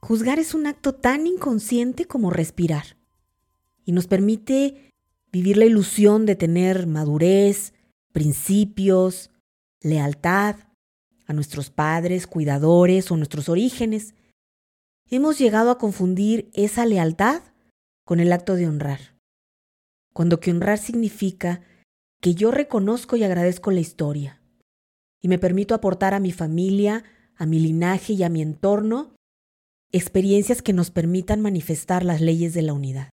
Juzgar 0.00 0.38
es 0.38 0.54
un 0.54 0.66
acto 0.66 0.94
tan 0.94 1.26
inconsciente 1.26 2.06
como 2.06 2.30
respirar 2.30 2.96
y 3.84 3.92
nos 3.92 4.06
permite 4.06 4.94
vivir 5.30 5.58
la 5.58 5.66
ilusión 5.66 6.24
de 6.24 6.34
tener 6.34 6.86
madurez, 6.86 7.74
principios, 8.12 9.30
lealtad 9.82 10.56
a 11.26 11.34
nuestros 11.34 11.68
padres, 11.68 12.26
cuidadores 12.26 13.10
o 13.10 13.18
nuestros 13.18 13.50
orígenes. 13.50 14.14
Hemos 15.10 15.38
llegado 15.38 15.70
a 15.70 15.78
confundir 15.78 16.50
esa 16.54 16.86
lealtad 16.86 17.42
con 18.06 18.20
el 18.20 18.32
acto 18.32 18.54
de 18.54 18.68
honrar, 18.68 19.18
cuando 20.14 20.38
que 20.38 20.52
honrar 20.52 20.78
significa 20.78 21.60
que 22.22 22.34
yo 22.34 22.52
reconozco 22.52 23.16
y 23.16 23.24
agradezco 23.24 23.72
la 23.72 23.80
historia 23.80 24.40
y 25.20 25.26
me 25.26 25.40
permito 25.40 25.74
aportar 25.74 26.14
a 26.14 26.20
mi 26.20 26.30
familia, 26.30 27.02
a 27.34 27.46
mi 27.46 27.58
linaje 27.58 28.12
y 28.12 28.22
a 28.22 28.28
mi 28.28 28.42
entorno 28.42 29.16
experiencias 29.90 30.62
que 30.62 30.72
nos 30.72 30.90
permitan 30.90 31.40
manifestar 31.40 32.04
las 32.04 32.20
leyes 32.20 32.54
de 32.54 32.62
la 32.62 32.74
unidad. 32.74 33.10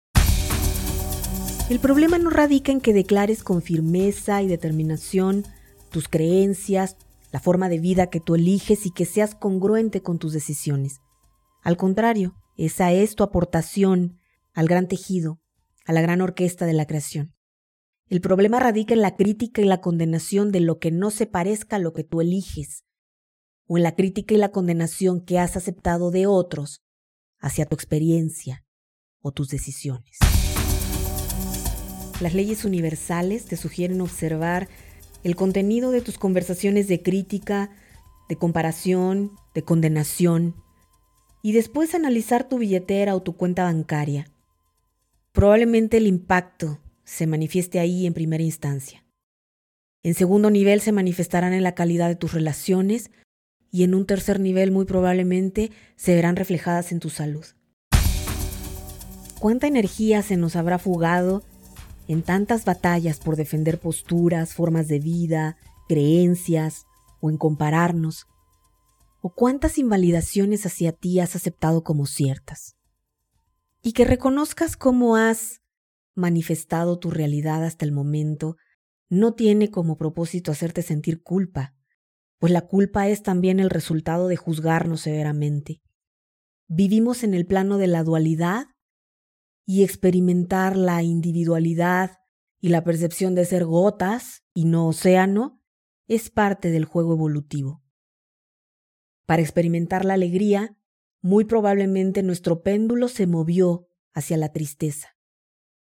El 1.69 1.79
problema 1.79 2.17
no 2.17 2.31
radica 2.31 2.71
en 2.71 2.81
que 2.81 2.93
declares 2.93 3.43
con 3.43 3.61
firmeza 3.61 4.41
y 4.41 4.47
determinación 4.47 5.45
tus 5.91 6.07
creencias, 6.07 6.97
la 7.31 7.39
forma 7.39 7.69
de 7.69 7.77
vida 7.77 8.07
que 8.07 8.19
tú 8.19 8.33
eliges 8.33 8.87
y 8.87 8.91
que 8.91 9.05
seas 9.05 9.35
congruente 9.35 10.01
con 10.01 10.17
tus 10.17 10.33
decisiones. 10.33 10.99
Al 11.61 11.77
contrario, 11.77 12.33
esa 12.57 12.91
es 12.91 13.15
tu 13.15 13.23
aportación 13.23 14.18
al 14.53 14.67
gran 14.67 14.87
tejido, 14.87 15.39
a 15.85 15.93
la 15.93 16.01
gran 16.01 16.21
orquesta 16.21 16.65
de 16.65 16.73
la 16.73 16.85
creación. 16.85 17.33
El 18.09 18.21
problema 18.21 18.59
radica 18.59 18.93
en 18.93 19.01
la 19.01 19.15
crítica 19.15 19.61
y 19.61 19.65
la 19.65 19.81
condenación 19.81 20.51
de 20.51 20.59
lo 20.61 20.79
que 20.79 20.91
no 20.91 21.11
se 21.11 21.27
parezca 21.27 21.75
a 21.75 21.79
lo 21.79 21.93
que 21.93 22.03
tú 22.03 22.21
eliges, 22.21 22.83
o 23.67 23.77
en 23.77 23.83
la 23.83 23.95
crítica 23.95 24.33
y 24.33 24.37
la 24.37 24.49
condenación 24.49 25.23
que 25.23 25.37
has 25.37 25.55
aceptado 25.55 26.09
de 26.09 26.25
otros 26.25 26.81
hacia 27.39 27.67
tu 27.67 27.75
experiencia 27.75 28.65
o 29.21 29.31
tus 29.31 29.49
decisiones. 29.49 30.17
Las 32.19 32.33
leyes 32.33 32.65
universales 32.65 33.45
te 33.45 33.55
sugieren 33.57 34.01
observar 34.01 34.67
el 35.23 35.35
contenido 35.35 35.91
de 35.91 36.01
tus 36.01 36.17
conversaciones 36.17 36.87
de 36.87 37.01
crítica, 37.01 37.69
de 38.27 38.35
comparación, 38.35 39.31
de 39.53 39.63
condenación, 39.63 40.55
y 41.41 41.53
después 41.53 41.95
analizar 41.95 42.49
tu 42.49 42.57
billetera 42.57 43.15
o 43.15 43.21
tu 43.21 43.37
cuenta 43.37 43.63
bancaria. 43.63 44.25
Probablemente 45.39 45.95
el 45.95 46.05
impacto 46.05 46.79
se 47.05 47.25
manifieste 47.25 47.79
ahí 47.79 48.05
en 48.05 48.13
primera 48.13 48.43
instancia. 48.43 49.05
En 50.03 50.13
segundo 50.13 50.49
nivel 50.49 50.81
se 50.81 50.91
manifestarán 50.91 51.53
en 51.53 51.63
la 51.63 51.75
calidad 51.75 52.09
de 52.09 52.17
tus 52.17 52.33
relaciones 52.33 53.09
y 53.71 53.85
en 53.85 53.95
un 53.95 54.05
tercer 54.05 54.41
nivel 54.41 54.73
muy 54.73 54.83
probablemente 54.83 55.71
se 55.95 56.13
verán 56.13 56.35
reflejadas 56.35 56.91
en 56.91 56.99
tu 56.99 57.09
salud. 57.09 57.45
¿Cuánta 59.39 59.67
energía 59.67 60.23
se 60.23 60.35
nos 60.35 60.57
habrá 60.57 60.77
fugado 60.77 61.41
en 62.09 62.21
tantas 62.21 62.65
batallas 62.65 63.19
por 63.19 63.37
defender 63.37 63.79
posturas, 63.79 64.53
formas 64.53 64.89
de 64.89 64.99
vida, 64.99 65.55
creencias 65.87 66.85
o 67.21 67.29
en 67.29 67.37
compararnos? 67.37 68.27
¿O 69.21 69.29
cuántas 69.29 69.77
invalidaciones 69.77 70.65
hacia 70.65 70.91
ti 70.91 71.21
has 71.21 71.37
aceptado 71.37 71.85
como 71.85 72.07
ciertas? 72.07 72.75
Y 73.81 73.93
que 73.93 74.05
reconozcas 74.05 74.75
cómo 74.75 75.15
has 75.15 75.61
manifestado 76.15 76.99
tu 76.99 77.11
realidad 77.11 77.63
hasta 77.63 77.85
el 77.85 77.91
momento 77.91 78.57
no 79.09 79.33
tiene 79.33 79.71
como 79.71 79.97
propósito 79.97 80.51
hacerte 80.51 80.81
sentir 80.81 81.23
culpa, 81.23 81.75
pues 82.37 82.53
la 82.53 82.67
culpa 82.67 83.07
es 83.07 83.23
también 83.23 83.59
el 83.59 83.69
resultado 83.69 84.27
de 84.27 84.37
juzgarnos 84.37 85.01
severamente. 85.01 85.81
Vivimos 86.67 87.23
en 87.23 87.33
el 87.33 87.45
plano 87.45 87.77
de 87.77 87.87
la 87.87 88.03
dualidad 88.03 88.67
y 89.65 89.83
experimentar 89.83 90.77
la 90.77 91.03
individualidad 91.03 92.19
y 92.59 92.69
la 92.69 92.83
percepción 92.83 93.35
de 93.35 93.45
ser 93.45 93.65
gotas 93.65 94.43
y 94.53 94.65
no 94.65 94.87
océano 94.87 95.61
es 96.07 96.29
parte 96.29 96.69
del 96.69 96.85
juego 96.85 97.13
evolutivo. 97.13 97.83
Para 99.25 99.41
experimentar 99.41 100.05
la 100.05 100.15
alegría, 100.15 100.77
muy 101.21 101.45
probablemente 101.45 102.23
nuestro 102.23 102.61
péndulo 102.61 103.07
se 103.07 103.27
movió 103.27 103.87
hacia 104.13 104.37
la 104.37 104.51
tristeza. 104.51 105.09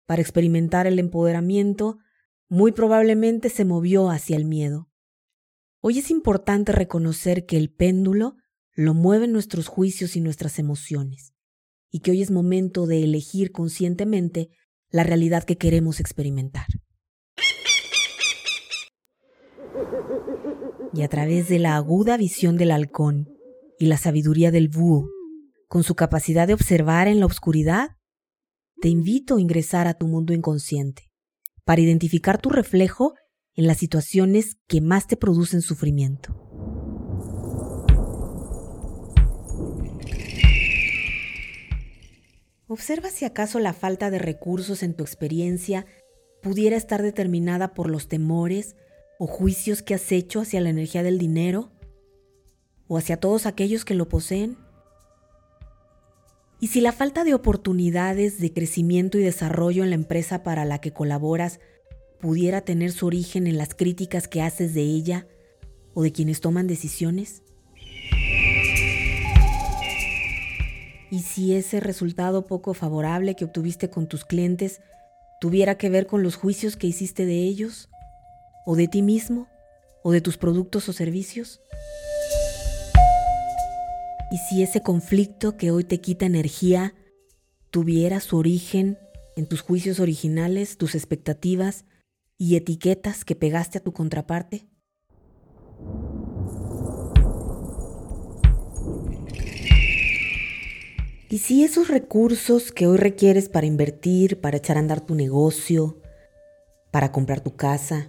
Para 0.07 0.23
experimentar 0.23 0.87
el 0.87 0.99
empoderamiento, 0.99 1.99
muy 2.49 2.73
probablemente 2.73 3.49
se 3.49 3.65
movió 3.65 4.11
hacia 4.11 4.37
el 4.37 4.45
miedo. 4.45 4.89
Hoy 5.81 5.99
es 5.99 6.11
importante 6.11 6.73
reconocer 6.73 7.47
que 7.47 7.57
el 7.57 7.73
péndulo 7.73 8.37
lo 8.73 8.95
mueven 8.95 9.33
nuestros 9.33 9.69
juicios 9.69 10.17
y 10.17 10.21
nuestras 10.21 10.59
emociones 10.59 11.33
y 11.91 12.01
que 12.01 12.13
hoy 12.13 12.23
es 12.23 12.31
momento 12.31 12.87
de 12.87 13.03
elegir 13.03 13.53
conscientemente 13.53 14.51
la 14.91 15.05
realidad 15.05 15.45
que 15.45 15.57
queremos 15.57 16.01
experimentar. 16.01 16.67
Y 20.93 21.03
a 21.03 21.09
través 21.09 21.49
de 21.49 21.59
la 21.59 21.77
aguda 21.77 22.17
visión 22.17 22.57
del 22.57 22.73
halcón 22.73 23.40
y 23.81 23.87
la 23.87 23.97
sabiduría 23.97 24.51
del 24.51 24.69
búho, 24.69 25.09
con 25.67 25.85
su 25.85 25.95
capacidad 25.95 26.47
de 26.47 26.53
observar 26.53 27.09
en 27.09 27.19
la 27.19 27.25
oscuridad, 27.25 27.97
te 28.83 28.89
invito 28.89 29.37
a 29.37 29.41
ingresar 29.41 29.87
a 29.87 29.95
tu 29.95 30.07
mundo 30.07 30.35
inconsciente 30.35 31.11
para 31.65 31.81
identificar 31.81 32.39
tu 32.39 32.51
reflejo 32.51 33.15
en 33.55 33.67
las 33.67 33.79
situaciones 33.79 34.59
que 34.69 34.83
más 34.83 35.07
te 35.07 35.17
producen 35.17 35.63
sufrimiento. 35.63 36.37
Observa 42.67 43.09
si 43.09 43.25
acaso 43.25 43.61
la 43.61 43.73
falta 43.73 44.11
de 44.11 44.19
recursos 44.19 44.83
en 44.83 44.95
tu 44.95 45.05
experiencia 45.05 45.87
pudiera 46.43 46.77
estar 46.77 47.01
determinada 47.01 47.73
por 47.73 47.89
los 47.89 48.09
temores 48.09 48.77
o 49.19 49.27
juicios 49.27 49.81
que 49.83 49.95
has 49.95 50.13
hecho 50.13 50.41
hacia 50.43 50.61
la 50.61 50.69
energía 50.69 51.03
del 51.03 51.19
dinero 51.19 51.73
o 52.91 52.99
hacia 52.99 53.17
todos 53.17 53.47
aquellos 53.47 53.87
que 53.87 53.95
lo 53.95 54.09
poseen. 54.09 54.59
Y 56.61 56.67
si 56.67 56.83
la 56.83 56.93
falta 56.93 57.25
de 57.25 57.33
oportunidades 57.33 58.39
de 58.41 58.53
crecimiento 58.53 59.17
y 59.17 59.23
desarrollo 59.23 59.85
en 59.85 59.91
la 59.91 59.97
empresa 59.97 60.43
para 60.43 60.67
la 60.67 60.83
que 60.83 60.93
colaboras 60.93 61.61
pudiera 62.21 62.61
tener 62.61 62.93
su 62.93 63.07
origen 63.07 63.47
en 63.47 63.57
las 63.57 63.75
críticas 63.75 64.29
que 64.29 64.43
haces 64.43 64.75
de 64.75 64.83
ella 64.83 65.27
o 65.95 66.03
de 66.03 66.13
quienes 66.13 66.43
toman 66.43 66.67
decisiones? 66.67 67.43
y 71.11 71.21
si 71.21 71.55
ese 71.55 71.81
resultado 71.81 72.47
poco 72.47 72.73
favorable 72.73 73.35
que 73.35 73.45
obtuviste 73.45 73.91
con 73.91 74.07
tus 74.07 74.25
clientes 74.25 74.81
tuviera 75.41 75.77
que 75.77 75.91
ver 75.91 76.07
con 76.07 76.23
los 76.23 76.37
juicios 76.37 76.77
que 76.77 76.87
hiciste 76.87 77.27
de 77.27 77.43
ellos, 77.43 77.89
o 78.65 78.77
de 78.77 78.87
ti 78.87 79.03
mismo, 79.03 79.49
o 80.03 80.13
de 80.13 80.21
tus 80.21 80.37
productos 80.37 80.89
o 80.89 80.93
servicios. 80.93 81.61
Y 84.31 84.39
si 84.39 84.63
ese 84.63 84.81
conflicto 84.81 85.57
que 85.57 85.73
hoy 85.73 85.83
te 85.83 86.01
quita 86.01 86.25
energía 86.25 86.95
tuviera 87.71 88.21
su 88.21 88.37
origen 88.37 88.97
en 89.37 89.47
tus 89.47 89.61
juicios 89.61 89.99
originales, 89.99 90.77
tus 90.77 90.95
expectativas 90.95 91.85
y 92.39 92.57
etiquetas 92.57 93.25
que 93.25 93.35
pegaste 93.35 93.79
a 93.79 93.83
tu 93.83 93.93
contraparte. 93.93 94.69
Y 101.29 101.39
si 101.39 101.65
esos 101.65 101.89
recursos 101.89 102.73
que 102.73 102.87
hoy 102.87 102.99
requieres 102.99 103.49
para 103.49 103.67
invertir, 103.67 104.41
para 104.41 104.57
echar 104.57 104.77
a 104.77 104.81
andar 104.81 105.01
tu 105.01 105.15
negocio, 105.15 106.01
para 106.91 107.13
comprar 107.13 107.41
tu 107.41 107.55
casa, 107.57 108.09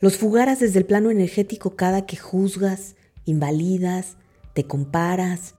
los 0.00 0.16
fugaras 0.16 0.60
desde 0.60 0.78
el 0.78 0.84
plano 0.84 1.10
energético 1.10 1.76
cada 1.76 2.04
que 2.04 2.16
juzgas, 2.16 2.96
invalidas, 3.24 4.16
te 4.54 4.64
comparas, 4.64 5.54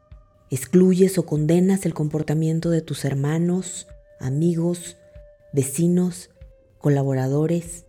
excluyes 0.49 1.17
o 1.17 1.25
condenas 1.25 1.85
el 1.85 1.93
comportamiento 1.93 2.69
de 2.69 2.81
tus 2.81 3.05
hermanos, 3.05 3.87
amigos, 4.19 4.97
vecinos, 5.51 6.29
colaboradores, 6.77 7.85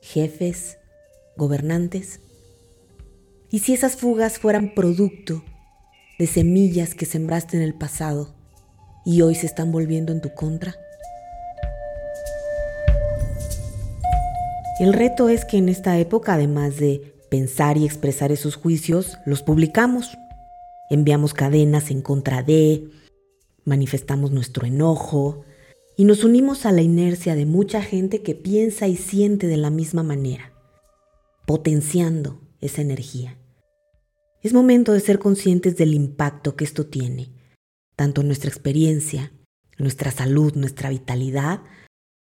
jefes, 0.00 0.78
gobernantes. 1.36 2.20
Y 3.50 3.60
si 3.60 3.74
esas 3.74 3.96
fugas 3.96 4.38
fueran 4.38 4.74
producto 4.74 5.44
de 6.18 6.26
semillas 6.26 6.94
que 6.94 7.06
sembraste 7.06 7.56
en 7.56 7.62
el 7.62 7.74
pasado 7.74 8.34
y 9.04 9.22
hoy 9.22 9.34
se 9.34 9.46
están 9.46 9.72
volviendo 9.72 10.12
en 10.12 10.20
tu 10.20 10.32
contra? 10.34 10.76
El 14.80 14.92
reto 14.92 15.28
es 15.28 15.44
que 15.44 15.56
en 15.56 15.68
esta 15.68 15.98
época, 15.98 16.34
además 16.34 16.76
de 16.78 17.14
pensar 17.30 17.76
y 17.76 17.84
expresar 17.84 18.32
esos 18.32 18.56
juicios, 18.56 19.18
los 19.24 19.42
publicamos. 19.42 20.16
Enviamos 20.90 21.34
cadenas 21.34 21.90
en 21.90 22.02
contra 22.02 22.42
de, 22.42 22.90
manifestamos 23.64 24.30
nuestro 24.30 24.66
enojo 24.66 25.44
y 25.96 26.04
nos 26.04 26.24
unimos 26.24 26.66
a 26.66 26.72
la 26.72 26.82
inercia 26.82 27.34
de 27.34 27.46
mucha 27.46 27.82
gente 27.82 28.22
que 28.22 28.34
piensa 28.34 28.88
y 28.88 28.96
siente 28.96 29.46
de 29.46 29.56
la 29.56 29.70
misma 29.70 30.02
manera, 30.02 30.52
potenciando 31.46 32.40
esa 32.60 32.82
energía. 32.82 33.38
Es 34.42 34.52
momento 34.52 34.92
de 34.92 35.00
ser 35.00 35.18
conscientes 35.18 35.76
del 35.76 35.94
impacto 35.94 36.56
que 36.56 36.64
esto 36.64 36.86
tiene, 36.86 37.32
tanto 37.96 38.20
en 38.20 38.26
nuestra 38.26 38.50
experiencia, 38.50 39.32
nuestra 39.78 40.10
salud, 40.10 40.54
nuestra 40.54 40.90
vitalidad, 40.90 41.62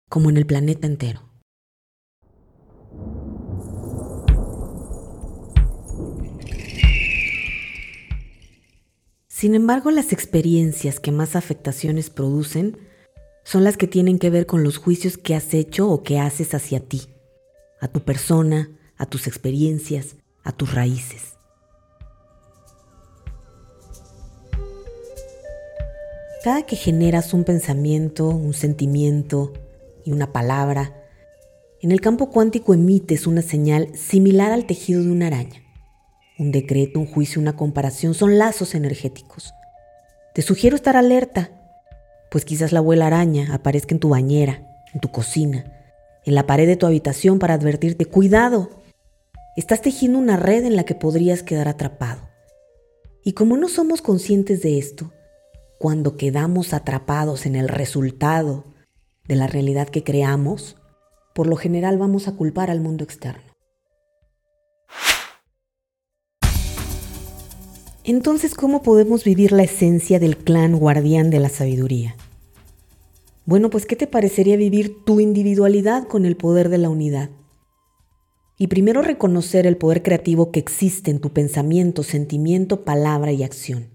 como 0.09 0.29
en 0.29 0.37
el 0.37 0.45
planeta 0.45 0.87
entero. 0.87 1.28
Sin 9.39 9.55
embargo, 9.55 9.89
las 9.89 10.11
experiencias 10.11 10.99
que 10.99 11.13
más 11.13 11.37
afectaciones 11.37 12.09
producen 12.09 12.77
son 13.45 13.63
las 13.63 13.77
que 13.77 13.87
tienen 13.87 14.19
que 14.19 14.29
ver 14.29 14.45
con 14.45 14.65
los 14.65 14.77
juicios 14.77 15.17
que 15.17 15.33
has 15.33 15.53
hecho 15.53 15.89
o 15.89 16.03
que 16.03 16.19
haces 16.19 16.53
hacia 16.53 16.81
ti, 16.81 17.03
a 17.79 17.87
tu 17.87 18.01
persona, 18.01 18.69
a 18.97 19.05
tus 19.05 19.27
experiencias, 19.27 20.17
a 20.43 20.51
tus 20.51 20.73
raíces. 20.73 21.37
Cada 26.43 26.63
que 26.63 26.75
generas 26.75 27.33
un 27.33 27.45
pensamiento, 27.45 28.27
un 28.27 28.53
sentimiento 28.53 29.53
y 30.03 30.11
una 30.11 30.33
palabra, 30.33 31.01
en 31.81 31.93
el 31.93 32.01
campo 32.01 32.29
cuántico 32.29 32.73
emites 32.73 33.25
una 33.25 33.41
señal 33.41 33.95
similar 33.95 34.51
al 34.51 34.65
tejido 34.65 35.01
de 35.01 35.11
una 35.11 35.27
araña. 35.27 35.68
Un 36.39 36.51
decreto, 36.51 37.01
un 37.01 37.05
juicio, 37.05 37.41
una 37.41 37.57
comparación 37.57 38.13
son 38.13 38.37
lazos 38.37 38.73
energéticos. 38.73 39.53
Te 40.33 40.41
sugiero 40.41 40.77
estar 40.77 40.95
alerta, 40.95 41.51
pues 42.31 42.45
quizás 42.45 42.71
la 42.71 42.79
abuela 42.79 43.07
araña 43.07 43.53
aparezca 43.53 43.93
en 43.93 43.99
tu 43.99 44.07
bañera, 44.07 44.65
en 44.93 45.01
tu 45.01 45.11
cocina, 45.11 45.65
en 46.23 46.35
la 46.35 46.47
pared 46.47 46.65
de 46.65 46.77
tu 46.77 46.85
habitación 46.85 47.39
para 47.39 47.55
advertirte, 47.55 48.05
cuidado, 48.05 48.69
estás 49.57 49.81
tejiendo 49.81 50.17
una 50.17 50.37
red 50.37 50.63
en 50.63 50.77
la 50.77 50.85
que 50.85 50.95
podrías 50.95 51.43
quedar 51.43 51.67
atrapado. 51.67 52.29
Y 53.21 53.33
como 53.33 53.57
no 53.57 53.67
somos 53.67 54.01
conscientes 54.01 54.61
de 54.61 54.79
esto, 54.79 55.11
cuando 55.77 56.15
quedamos 56.15 56.73
atrapados 56.73 57.45
en 57.45 57.57
el 57.57 57.67
resultado 57.67 58.63
de 59.27 59.35
la 59.35 59.47
realidad 59.47 59.89
que 59.89 60.05
creamos, 60.05 60.77
por 61.35 61.47
lo 61.47 61.57
general 61.57 61.97
vamos 61.97 62.29
a 62.29 62.37
culpar 62.37 62.71
al 62.71 62.79
mundo 62.79 63.03
externo. 63.03 63.48
Entonces, 68.09 68.55
¿cómo 68.55 68.81
podemos 68.81 69.23
vivir 69.23 69.51
la 69.51 69.61
esencia 69.61 70.17
del 70.17 70.35
clan 70.35 70.79
guardián 70.79 71.29
de 71.29 71.39
la 71.39 71.47
sabiduría? 71.47 72.15
Bueno, 73.45 73.69
pues 73.69 73.85
¿qué 73.85 73.95
te 73.95 74.07
parecería 74.07 74.57
vivir 74.57 75.03
tu 75.05 75.19
individualidad 75.19 76.07
con 76.07 76.25
el 76.25 76.35
poder 76.35 76.69
de 76.69 76.79
la 76.79 76.89
unidad? 76.89 77.29
Y 78.57 78.65
primero 78.65 79.03
reconocer 79.03 79.67
el 79.67 79.77
poder 79.77 80.01
creativo 80.01 80.51
que 80.51 80.59
existe 80.59 81.11
en 81.11 81.19
tu 81.19 81.29
pensamiento, 81.29 82.01
sentimiento, 82.01 82.83
palabra 82.83 83.31
y 83.31 83.43
acción. 83.43 83.89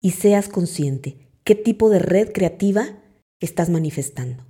Y 0.00 0.12
seas 0.12 0.48
consciente 0.48 1.18
qué 1.44 1.54
tipo 1.54 1.90
de 1.90 1.98
red 1.98 2.32
creativa 2.32 3.02
estás 3.38 3.68
manifestando. 3.68 4.46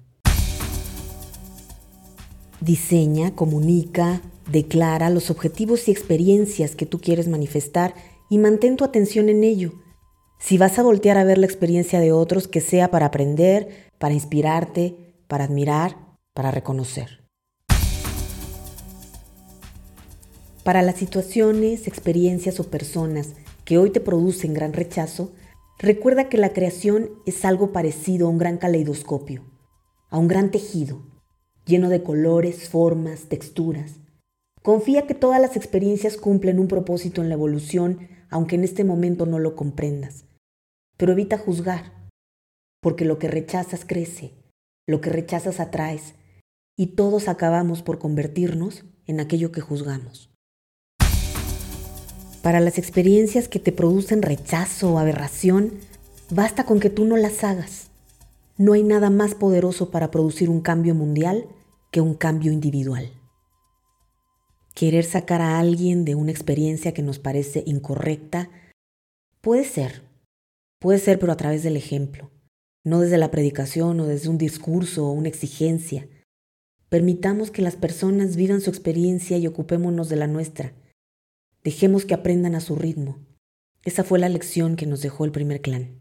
Diseña, 2.60 3.34
comunica, 3.34 4.22
declara 4.50 5.10
los 5.10 5.30
objetivos 5.30 5.88
y 5.88 5.90
experiencias 5.92 6.74
que 6.74 6.86
tú 6.86 7.00
quieres 7.00 7.28
manifestar 7.28 7.94
y 8.28 8.38
mantén 8.38 8.76
tu 8.76 8.84
atención 8.84 9.28
en 9.28 9.44
ello. 9.44 9.72
Si 10.38 10.58
vas 10.58 10.78
a 10.78 10.82
voltear 10.82 11.18
a 11.18 11.24
ver 11.24 11.38
la 11.38 11.46
experiencia 11.46 12.00
de 12.00 12.12
otros, 12.12 12.48
que 12.48 12.60
sea 12.60 12.90
para 12.90 13.06
aprender, 13.06 13.90
para 13.98 14.14
inspirarte, 14.14 14.96
para 15.28 15.44
admirar, 15.44 15.96
para 16.34 16.50
reconocer. 16.50 17.22
Para 20.64 20.82
las 20.82 20.96
situaciones, 20.96 21.86
experiencias 21.86 22.60
o 22.60 22.70
personas 22.70 23.34
que 23.64 23.78
hoy 23.78 23.90
te 23.90 24.00
producen 24.00 24.54
gran 24.54 24.72
rechazo, 24.72 25.32
recuerda 25.78 26.28
que 26.28 26.38
la 26.38 26.52
creación 26.52 27.10
es 27.26 27.44
algo 27.44 27.72
parecido 27.72 28.26
a 28.26 28.30
un 28.30 28.38
gran 28.38 28.58
caleidoscopio, 28.58 29.44
a 30.10 30.18
un 30.18 30.28
gran 30.28 30.50
tejido, 30.50 31.02
lleno 31.66 31.88
de 31.88 32.02
colores, 32.02 32.68
formas, 32.68 33.28
texturas. 33.28 34.01
Confía 34.62 35.06
que 35.06 35.14
todas 35.14 35.40
las 35.40 35.56
experiencias 35.56 36.16
cumplen 36.16 36.58
un 36.58 36.68
propósito 36.68 37.20
en 37.20 37.28
la 37.28 37.34
evolución 37.34 38.08
aunque 38.32 38.56
en 38.56 38.64
este 38.64 38.82
momento 38.82 39.26
no 39.26 39.38
lo 39.38 39.54
comprendas. 39.54 40.24
Pero 40.96 41.12
evita 41.12 41.36
juzgar, 41.36 41.92
porque 42.80 43.04
lo 43.04 43.18
que 43.18 43.28
rechazas 43.28 43.84
crece, 43.84 44.32
lo 44.88 45.02
que 45.02 45.10
rechazas 45.10 45.60
atraes, 45.60 46.14
y 46.74 46.88
todos 46.88 47.28
acabamos 47.28 47.82
por 47.82 47.98
convertirnos 47.98 48.84
en 49.06 49.20
aquello 49.20 49.52
que 49.52 49.60
juzgamos. 49.60 50.30
Para 52.40 52.58
las 52.58 52.78
experiencias 52.78 53.48
que 53.48 53.60
te 53.60 53.70
producen 53.70 54.22
rechazo 54.22 54.94
o 54.94 54.98
aberración, 54.98 55.74
basta 56.30 56.64
con 56.64 56.80
que 56.80 56.88
tú 56.88 57.04
no 57.04 57.18
las 57.18 57.44
hagas. 57.44 57.90
No 58.56 58.72
hay 58.72 58.82
nada 58.82 59.10
más 59.10 59.34
poderoso 59.34 59.90
para 59.90 60.10
producir 60.10 60.48
un 60.48 60.62
cambio 60.62 60.94
mundial 60.94 61.46
que 61.90 62.00
un 62.00 62.14
cambio 62.14 62.50
individual. 62.50 63.12
Querer 64.74 65.04
sacar 65.04 65.42
a 65.42 65.58
alguien 65.58 66.04
de 66.04 66.14
una 66.14 66.30
experiencia 66.30 66.94
que 66.94 67.02
nos 67.02 67.18
parece 67.18 67.62
incorrecta 67.66 68.50
puede 69.40 69.64
ser, 69.64 70.02
puede 70.78 70.98
ser 70.98 71.18
pero 71.18 71.32
a 71.32 71.36
través 71.36 71.62
del 71.62 71.76
ejemplo, 71.76 72.30
no 72.84 73.00
desde 73.00 73.18
la 73.18 73.30
predicación 73.30 74.00
o 74.00 74.06
desde 74.06 74.28
un 74.28 74.38
discurso 74.38 75.06
o 75.06 75.12
una 75.12 75.28
exigencia. 75.28 76.08
Permitamos 76.88 77.50
que 77.50 77.62
las 77.62 77.76
personas 77.76 78.36
vivan 78.36 78.60
su 78.60 78.70
experiencia 78.70 79.36
y 79.38 79.46
ocupémonos 79.46 80.08
de 80.08 80.16
la 80.16 80.26
nuestra. 80.26 80.72
Dejemos 81.64 82.04
que 82.04 82.14
aprendan 82.14 82.54
a 82.54 82.60
su 82.60 82.74
ritmo. 82.74 83.18
Esa 83.84 84.04
fue 84.04 84.18
la 84.18 84.28
lección 84.28 84.76
que 84.76 84.86
nos 84.86 85.02
dejó 85.02 85.24
el 85.24 85.32
primer 85.32 85.60
clan. 85.60 85.98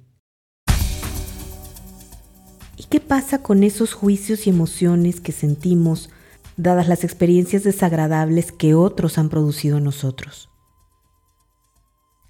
¿Y 2.77 2.85
qué 2.89 2.99
pasa 2.99 3.43
con 3.43 3.63
esos 3.63 3.93
juicios 3.93 4.47
y 4.47 4.49
emociones 4.49 5.19
que 5.19 5.31
sentimos 5.31 6.09
dadas 6.61 6.87
las 6.87 7.03
experiencias 7.03 7.63
desagradables 7.63 8.51
que 8.51 8.73
otros 8.73 9.17
han 9.17 9.29
producido 9.29 9.77
en 9.77 9.83
nosotros. 9.83 10.49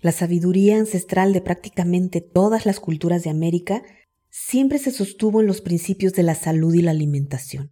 La 0.01 0.11
sabiduría 0.11 0.77
ancestral 0.77 1.31
de 1.31 1.41
prácticamente 1.41 2.21
todas 2.21 2.65
las 2.65 2.79
culturas 2.79 3.23
de 3.23 3.29
América 3.29 3.83
siempre 4.29 4.79
se 4.79 4.91
sostuvo 4.91 5.41
en 5.41 5.47
los 5.47 5.61
principios 5.61 6.13
de 6.13 6.23
la 6.23 6.35
salud 6.35 6.73
y 6.73 6.81
la 6.81 6.91
alimentación, 6.91 7.71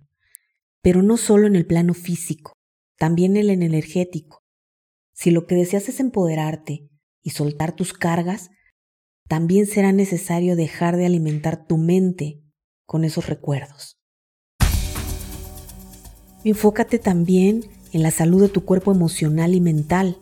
pero 0.81 1.01
no 1.01 1.17
solo 1.17 1.47
en 1.47 1.55
el 1.55 1.65
plano 1.65 1.93
físico, 1.93 2.53
también 2.97 3.37
en 3.37 3.49
el 3.49 3.63
energético. 3.63 4.43
Si 5.13 5.31
lo 5.31 5.47
que 5.47 5.55
deseas 5.55 5.89
es 5.89 5.99
empoderarte 5.99 6.87
y 7.23 7.31
soltar 7.31 7.75
tus 7.75 7.93
cargas, 7.93 8.49
también 9.27 9.65
será 9.65 9.91
necesario 9.91 10.55
dejar 10.55 10.97
de 10.97 11.05
alimentar 11.05 11.65
tu 11.65 11.77
mente 11.77 12.41
con 12.85 13.03
esos 13.03 13.27
recuerdos. 13.27 13.98
Enfócate 16.49 16.97
también 16.97 17.65
en 17.93 18.01
la 18.01 18.09
salud 18.09 18.41
de 18.41 18.49
tu 18.49 18.65
cuerpo 18.65 18.91
emocional 18.91 19.53
y 19.53 19.61
mental, 19.61 20.17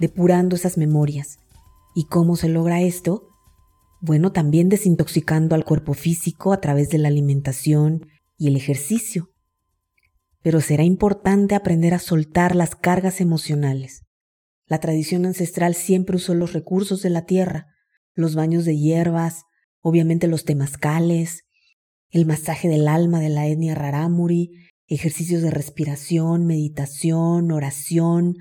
depurando 0.00 0.56
esas 0.56 0.76
memorias. 0.76 1.38
¿Y 1.94 2.06
cómo 2.06 2.34
se 2.34 2.48
logra 2.48 2.80
esto? 2.80 3.28
Bueno, 4.00 4.32
también 4.32 4.68
desintoxicando 4.68 5.54
al 5.54 5.64
cuerpo 5.64 5.94
físico 5.94 6.52
a 6.52 6.60
través 6.60 6.88
de 6.88 6.98
la 6.98 7.06
alimentación 7.06 8.08
y 8.36 8.48
el 8.48 8.56
ejercicio. 8.56 9.30
Pero 10.42 10.60
será 10.60 10.82
importante 10.82 11.54
aprender 11.54 11.94
a 11.94 12.00
soltar 12.00 12.56
las 12.56 12.74
cargas 12.74 13.20
emocionales. 13.20 14.02
La 14.66 14.80
tradición 14.80 15.24
ancestral 15.24 15.76
siempre 15.76 16.16
usó 16.16 16.34
los 16.34 16.52
recursos 16.52 17.00
de 17.00 17.10
la 17.10 17.26
tierra, 17.26 17.68
los 18.14 18.34
baños 18.34 18.64
de 18.64 18.76
hierbas, 18.76 19.44
obviamente 19.82 20.26
los 20.26 20.44
temazcales, 20.44 21.44
el 22.10 22.26
masaje 22.26 22.68
del 22.68 22.88
alma 22.88 23.20
de 23.20 23.28
la 23.28 23.46
etnia 23.46 23.76
rarámuri, 23.76 24.50
ejercicios 24.90 25.40
de 25.40 25.50
respiración, 25.50 26.46
meditación, 26.46 27.52
oración, 27.52 28.36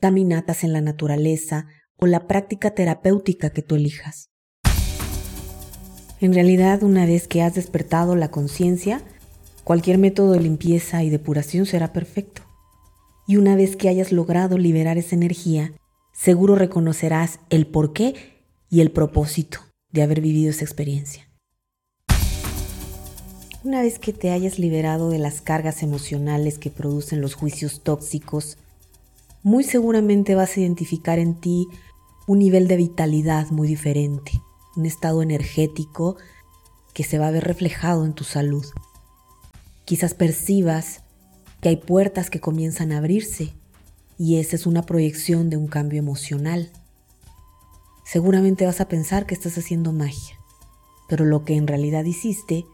caminatas 0.00 0.64
en 0.64 0.72
la 0.72 0.80
naturaleza 0.80 1.66
o 1.96 2.06
la 2.06 2.26
práctica 2.26 2.72
terapéutica 2.72 3.50
que 3.50 3.62
tú 3.62 3.76
elijas. 3.76 4.30
En 6.20 6.32
realidad, 6.32 6.82
una 6.82 7.04
vez 7.04 7.28
que 7.28 7.42
has 7.42 7.54
despertado 7.54 8.16
la 8.16 8.30
conciencia, 8.30 9.02
cualquier 9.62 9.98
método 9.98 10.32
de 10.32 10.40
limpieza 10.40 11.04
y 11.04 11.10
depuración 11.10 11.66
será 11.66 11.92
perfecto. 11.92 12.42
Y 13.26 13.36
una 13.36 13.56
vez 13.56 13.76
que 13.76 13.88
hayas 13.88 14.10
logrado 14.10 14.56
liberar 14.56 14.96
esa 14.96 15.14
energía, 15.14 15.72
seguro 16.14 16.56
reconocerás 16.56 17.40
el 17.50 17.66
porqué 17.66 18.14
y 18.70 18.80
el 18.80 18.90
propósito 18.90 19.60
de 19.90 20.02
haber 20.02 20.22
vivido 20.22 20.50
esa 20.50 20.64
experiencia. 20.64 21.23
Una 23.64 23.80
vez 23.80 23.98
que 23.98 24.12
te 24.12 24.30
hayas 24.30 24.58
liberado 24.58 25.08
de 25.08 25.18
las 25.18 25.40
cargas 25.40 25.82
emocionales 25.82 26.58
que 26.58 26.70
producen 26.70 27.22
los 27.22 27.32
juicios 27.32 27.82
tóxicos, 27.82 28.58
muy 29.42 29.64
seguramente 29.64 30.34
vas 30.34 30.54
a 30.54 30.60
identificar 30.60 31.18
en 31.18 31.34
ti 31.40 31.66
un 32.26 32.40
nivel 32.40 32.68
de 32.68 32.76
vitalidad 32.76 33.48
muy 33.48 33.66
diferente, 33.66 34.32
un 34.76 34.84
estado 34.84 35.22
energético 35.22 36.18
que 36.92 37.04
se 37.04 37.18
va 37.18 37.28
a 37.28 37.30
ver 37.30 37.44
reflejado 37.44 38.04
en 38.04 38.12
tu 38.12 38.22
salud. 38.22 38.66
Quizás 39.86 40.12
percibas 40.12 41.00
que 41.62 41.70
hay 41.70 41.76
puertas 41.76 42.28
que 42.28 42.40
comienzan 42.40 42.92
a 42.92 42.98
abrirse 42.98 43.54
y 44.18 44.40
esa 44.40 44.56
es 44.56 44.66
una 44.66 44.82
proyección 44.82 45.48
de 45.48 45.56
un 45.56 45.68
cambio 45.68 46.00
emocional. 46.00 46.70
Seguramente 48.04 48.66
vas 48.66 48.82
a 48.82 48.88
pensar 48.88 49.24
que 49.24 49.34
estás 49.34 49.56
haciendo 49.56 49.94
magia, 49.94 50.36
pero 51.08 51.24
lo 51.24 51.46
que 51.46 51.56
en 51.56 51.66
realidad 51.66 52.04
hiciste 52.04 52.66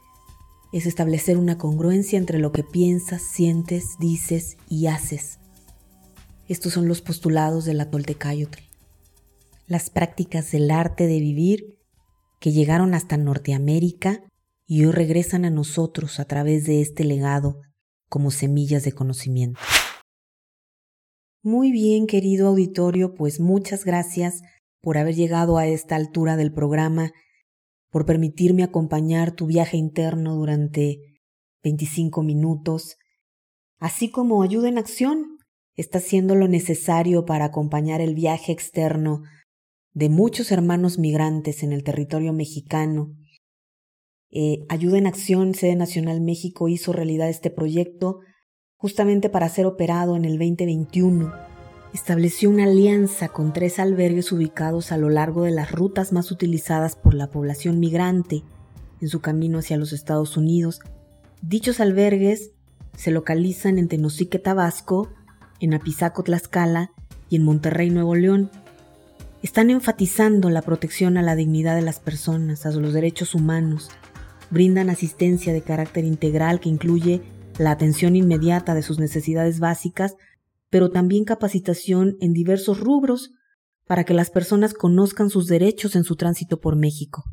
es 0.73 0.87
establecer 0.87 1.37
una 1.37 1.59
congruencia 1.59 2.19
entre 2.19 2.39
lo 2.39 2.53
que 2.53 2.63
piensas, 2.63 3.23
sientes, 3.23 3.97
dices 3.99 4.57
y 4.69 4.87
haces. 4.87 5.39
Estos 6.49 6.73
son 6.73 6.89
los 6.89 7.01
postulados 7.03 7.65
de 7.65 7.75
la. 7.75 7.89
Las 9.67 9.91
prácticas 9.91 10.51
del 10.51 10.71
arte 10.71 11.07
de 11.07 11.21
vivir 11.21 11.79
que 12.41 12.53
llegaron 12.53 12.95
hasta 12.95 13.17
Norteamérica 13.17 14.23
y 14.67 14.85
hoy 14.85 14.93
regresan 14.93 15.45
a 15.45 15.51
nosotros 15.51 16.21
a 16.21 16.25
través 16.25 16.65
de 16.65 16.81
este 16.81 17.05
legado 17.05 17.61
como 18.09 18.31
semillas 18.31 18.85
de 18.85 18.93
conocimiento. 18.93 19.61
Muy 21.43 21.73
bien, 21.73 22.07
querido 22.07 22.49
auditorio, 22.49 23.15
pues 23.15 23.41
muchas 23.41 23.85
gracias 23.85 24.43
por 24.81 24.99
haber 24.99 25.15
llegado 25.15 25.59
a 25.59 25.67
esta 25.67 25.97
altura 25.97 26.37
del 26.37 26.53
programa 26.53 27.13
por 27.91 28.07
permitirme 28.07 28.63
acompañar 28.63 29.33
tu 29.33 29.47
viaje 29.47 29.77
interno 29.77 30.37
durante 30.37 31.01
25 31.63 32.23
minutos, 32.23 32.97
así 33.79 34.11
como 34.11 34.43
ayuda 34.43 34.69
en 34.69 34.79
acción. 34.79 35.39
Está 35.77 35.99
haciendo 35.99 36.35
lo 36.35 36.49
necesario 36.49 37.25
para 37.25 37.47
acompañar 37.47 38.01
el 38.01 38.15
viaje 38.15 38.53
externo 38.53 39.23
de 39.93 40.09
muchos 40.09 40.53
hermanos 40.53 40.99
migrantes 40.99 41.63
en 41.63 41.73
el 41.73 41.83
territorio 41.83 42.33
mexicano. 42.33 43.15
Eh, 44.31 44.65
ayuda 44.69 44.99
en 44.99 45.07
acción, 45.07 45.55
sede 45.55 45.75
Nacional 45.75 46.21
México 46.21 46.69
hizo 46.69 46.93
realidad 46.93 47.29
este 47.29 47.51
proyecto 47.51 48.21
justamente 48.77 49.29
para 49.29 49.49
ser 49.49 49.67
operado 49.67 50.17
en 50.17 50.25
el 50.25 50.39
2021 50.39 51.50
estableció 51.93 52.51
una 52.51 52.65
alianza 52.65 53.29
con 53.29 53.53
tres 53.53 53.79
albergues 53.79 54.31
ubicados 54.33 54.93
a 54.93 54.97
lo 54.97 55.11
largo 55.11 55.45
de 55.45 55.51
las 55.51 55.73
rutas 55.73 56.13
más 56.13 56.31
utilizadas 56.31 56.97
por 56.97 57.15
la 57.15 57.31
población 57.31 57.81
migrante 57.81 58.43
en 59.01 59.09
su 59.09 59.21
camino 59.21 59.59
hacia 59.59 59.77
los 59.77 59.93
Estados 59.93 60.37
Unidos. 60.37 60.81
Dichos 61.43 61.81
albergues 61.81 62.53
se 62.97 63.11
localizan 63.11 63.79
en 63.79 63.89
Tenosique, 63.89 64.39
Tabasco, 64.39 65.09
en 65.59 65.75
Apizaco, 65.75 66.23
Tlaxcala 66.23 66.93
y 67.29 67.37
en 67.37 67.45
Monterrey, 67.45 67.91
Nuevo 67.91 68.15
León. 68.15 68.51
Están 69.43 69.71
enfatizando 69.71 70.51
la 70.51 70.63
protección 70.63 71.17
a 71.17 71.23
la 71.23 71.35
dignidad 71.35 71.75
de 71.75 71.83
las 71.83 71.99
personas, 71.99 72.67
a 72.67 72.71
los 72.71 72.93
derechos 72.93 73.35
humanos. 73.35 73.91
Brindan 74.51 74.91
asistencia 74.91 75.53
de 75.53 75.63
carácter 75.63 76.05
integral 76.05 76.61
que 76.61 76.69
incluye 76.69 77.23
la 77.59 77.71
atención 77.71 78.17
inmediata 78.17 78.75
de 78.75 78.83
sus 78.83 78.99
necesidades 78.99 79.61
básicas 79.61 80.17
pero 80.71 80.91
también 80.91 81.25
capacitación 81.25 82.17
en 82.21 82.33
diversos 82.33 82.81
rubros 82.81 83.33
para 83.87 84.05
que 84.05 84.15
las 84.15 84.31
personas 84.31 84.73
conozcan 84.73 85.31
sus 85.31 85.47
derechos 85.47 85.97
en 85.97 86.05
su 86.05 86.17
tránsito 86.17 86.61
por 86.61 86.77
México. 86.77 87.25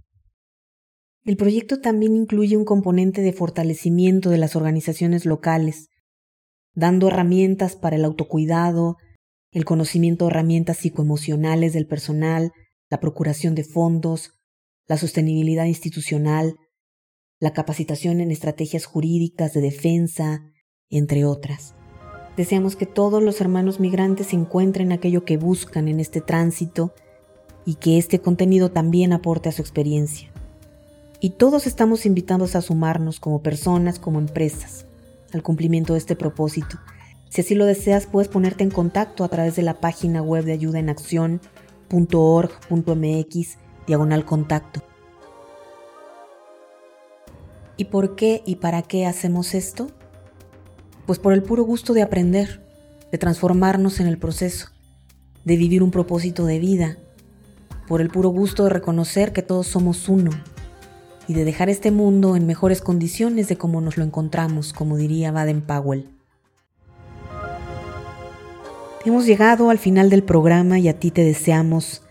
El 1.24 1.38
proyecto 1.38 1.80
también 1.80 2.16
incluye 2.16 2.58
un 2.58 2.66
componente 2.66 3.22
de 3.22 3.34
fortalecimiento 3.34 4.30
de 4.30 4.38
las 4.38 4.56
organizaciones 4.56 5.26
locales, 5.26 5.90
dando 6.74 7.10
herramientas 7.10 7.76
para 7.76 7.96
el 7.96 8.06
autocuidado, 8.06 8.98
el 9.52 9.66
conocimiento 9.66 10.26
de 10.26 10.32
herramientas 10.32 10.78
psicoemocionales 10.78 11.74
del 11.74 11.86
personal, 11.86 12.52
la 12.90 13.00
procuración 13.00 13.56
de 13.56 13.64
fondos, 13.64 14.32
la 14.88 14.98
sostenibilidad 14.98 15.66
institucional, 15.66 16.56
la 17.40 17.54
capacitación 17.54 18.20
en 18.22 18.32
estrategias 18.32 18.86
jurídicas 18.86 19.54
de 19.54 19.62
defensa, 19.62 20.42
entre 20.90 21.26
otras. 21.26 21.77
Deseamos 22.38 22.76
que 22.76 22.86
todos 22.86 23.24
los 23.24 23.42
hermanos 23.42 23.80
migrantes 23.80 24.32
encuentren 24.32 24.92
aquello 24.92 25.26
que 25.26 25.38
buscan 25.38 25.88
en 25.88 26.00
este 26.00 26.22
tránsito 26.22 26.94
y 27.66 27.74
que 27.76 27.98
este 27.98 28.20
contenido 28.20 28.70
también 28.70 29.12
aporte 29.12 29.50
a 29.50 29.52
su 29.52 29.64
experiencia. 29.64 30.30
Y 31.20 31.32
todos 31.32 31.66
estamos 31.66 32.06
invitados 32.06 32.56
a 32.56 32.62
sumarnos 32.62 33.20
como 33.20 33.42
personas, 33.42 33.98
como 33.98 34.20
empresas, 34.20 34.86
al 35.34 35.42
cumplimiento 35.42 35.94
de 35.94 36.00
este 36.00 36.16
propósito. 36.16 36.78
Si 37.30 37.42
así 37.42 37.56
lo 37.56 37.66
deseas, 37.66 38.06
puedes 38.06 38.30
ponerte 38.30 38.64
en 38.64 38.70
contacto 38.70 39.24
a 39.24 39.30
través 39.30 39.56
de 39.56 39.64
la 39.64 39.80
página 39.80 40.22
web 40.22 40.46
de 40.46 40.54
ayuda 40.54 40.78
en 40.78 40.90
acción.org.mx 40.90 43.58
diagonal 43.88 44.26
contacto. 44.26 44.84
¿Y 47.78 47.86
por 47.86 48.16
qué 48.16 48.44
y 48.46 48.58
para 48.58 48.84
qué 48.84 49.08
hacemos 49.08 49.56
esto? 49.56 49.88
Pues 51.08 51.18
por 51.18 51.34
el 51.34 51.42
puro 51.42 51.64
gusto 51.64 51.94
de 51.94 52.04
aprender, 52.04 52.62
de 53.12 53.18
transformarnos 53.18 54.00
en 54.00 54.08
el 54.08 54.20
proceso, 54.20 54.68
de 55.46 55.56
vivir 55.56 55.82
un 55.82 55.90
propósito 55.90 56.46
de 56.46 56.60
vida, 56.60 56.98
por 57.88 58.02
el 58.02 58.10
puro 58.10 58.30
gusto 58.30 58.66
de 58.66 58.70
reconocer 58.70 59.32
que 59.32 59.42
todos 59.42 59.66
somos 59.66 60.10
uno 60.10 60.32
y 61.28 61.34
de 61.34 61.46
dejar 61.46 61.70
este 61.70 61.92
mundo 61.92 62.36
en 62.36 62.46
mejores 62.46 62.82
condiciones 62.82 63.48
de 63.48 63.58
como 63.58 63.80
nos 63.80 63.98
lo 63.98 64.04
encontramos, 64.04 64.74
como 64.74 64.98
diría 64.98 65.32
Baden 65.32 65.62
Powell. 65.62 66.10
Hemos 69.06 69.26
llegado 69.26 69.70
al 69.70 69.78
final 69.78 70.10
del 70.10 70.24
programa 70.24 70.80
y 70.80 70.90
a 70.90 71.00
ti 71.00 71.12
te 71.12 71.24
deseamos 71.24 72.02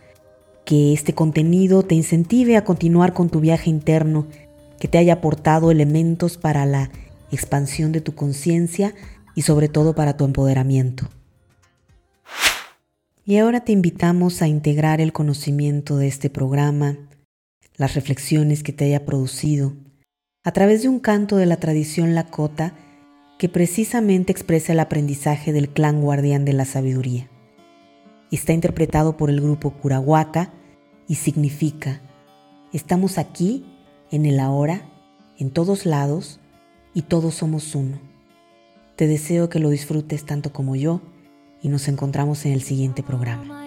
que 0.64 0.94
este 0.94 1.14
contenido 1.14 1.82
te 1.82 1.94
incentive 1.94 2.56
a 2.56 2.64
continuar 2.64 3.12
con 3.12 3.28
tu 3.28 3.40
viaje 3.40 3.68
interno, 3.68 4.26
que 4.80 4.88
te 4.88 4.96
haya 4.96 5.14
aportado 5.14 5.70
elementos 5.70 6.38
para 6.38 6.64
la 6.64 6.90
expansión 7.32 7.92
de 7.92 8.00
tu 8.00 8.14
conciencia 8.14 8.94
y 9.34 9.42
sobre 9.42 9.68
todo 9.68 9.94
para 9.94 10.16
tu 10.16 10.24
empoderamiento. 10.24 11.08
Y 13.24 13.38
ahora 13.38 13.64
te 13.64 13.72
invitamos 13.72 14.40
a 14.40 14.46
integrar 14.46 15.00
el 15.00 15.12
conocimiento 15.12 15.96
de 15.96 16.06
este 16.06 16.30
programa, 16.30 16.96
las 17.76 17.94
reflexiones 17.94 18.62
que 18.62 18.72
te 18.72 18.84
haya 18.84 19.04
producido, 19.04 19.74
a 20.44 20.52
través 20.52 20.82
de 20.82 20.88
un 20.88 21.00
canto 21.00 21.36
de 21.36 21.46
la 21.46 21.56
tradición 21.56 22.14
Lakota 22.14 22.74
que 23.38 23.48
precisamente 23.48 24.32
expresa 24.32 24.72
el 24.72 24.80
aprendizaje 24.80 25.52
del 25.52 25.68
clan 25.68 26.00
guardián 26.00 26.44
de 26.44 26.52
la 26.52 26.64
sabiduría. 26.64 27.28
Está 28.30 28.52
interpretado 28.52 29.16
por 29.16 29.28
el 29.28 29.40
grupo 29.40 29.72
Curahuaca 29.72 30.52
y 31.08 31.16
significa, 31.16 32.00
estamos 32.72 33.18
aquí, 33.18 33.64
en 34.10 34.24
el 34.24 34.40
ahora, 34.40 34.88
en 35.36 35.50
todos 35.50 35.84
lados, 35.84 36.40
y 36.96 37.02
todos 37.02 37.34
somos 37.34 37.74
uno. 37.74 37.98
Te 38.96 39.06
deseo 39.06 39.50
que 39.50 39.58
lo 39.58 39.68
disfrutes 39.68 40.24
tanto 40.24 40.50
como 40.50 40.76
yo 40.76 41.02
y 41.60 41.68
nos 41.68 41.88
encontramos 41.88 42.46
en 42.46 42.52
el 42.52 42.62
siguiente 42.62 43.02
programa. 43.02 43.65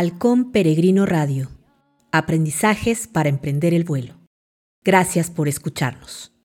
Halcón 0.00 0.52
Peregrino 0.52 1.06
Radio. 1.06 1.50
Aprendizajes 2.12 3.08
para 3.08 3.28
emprender 3.28 3.74
el 3.74 3.82
vuelo. 3.82 4.14
Gracias 4.84 5.28
por 5.28 5.48
escucharnos. 5.48 6.32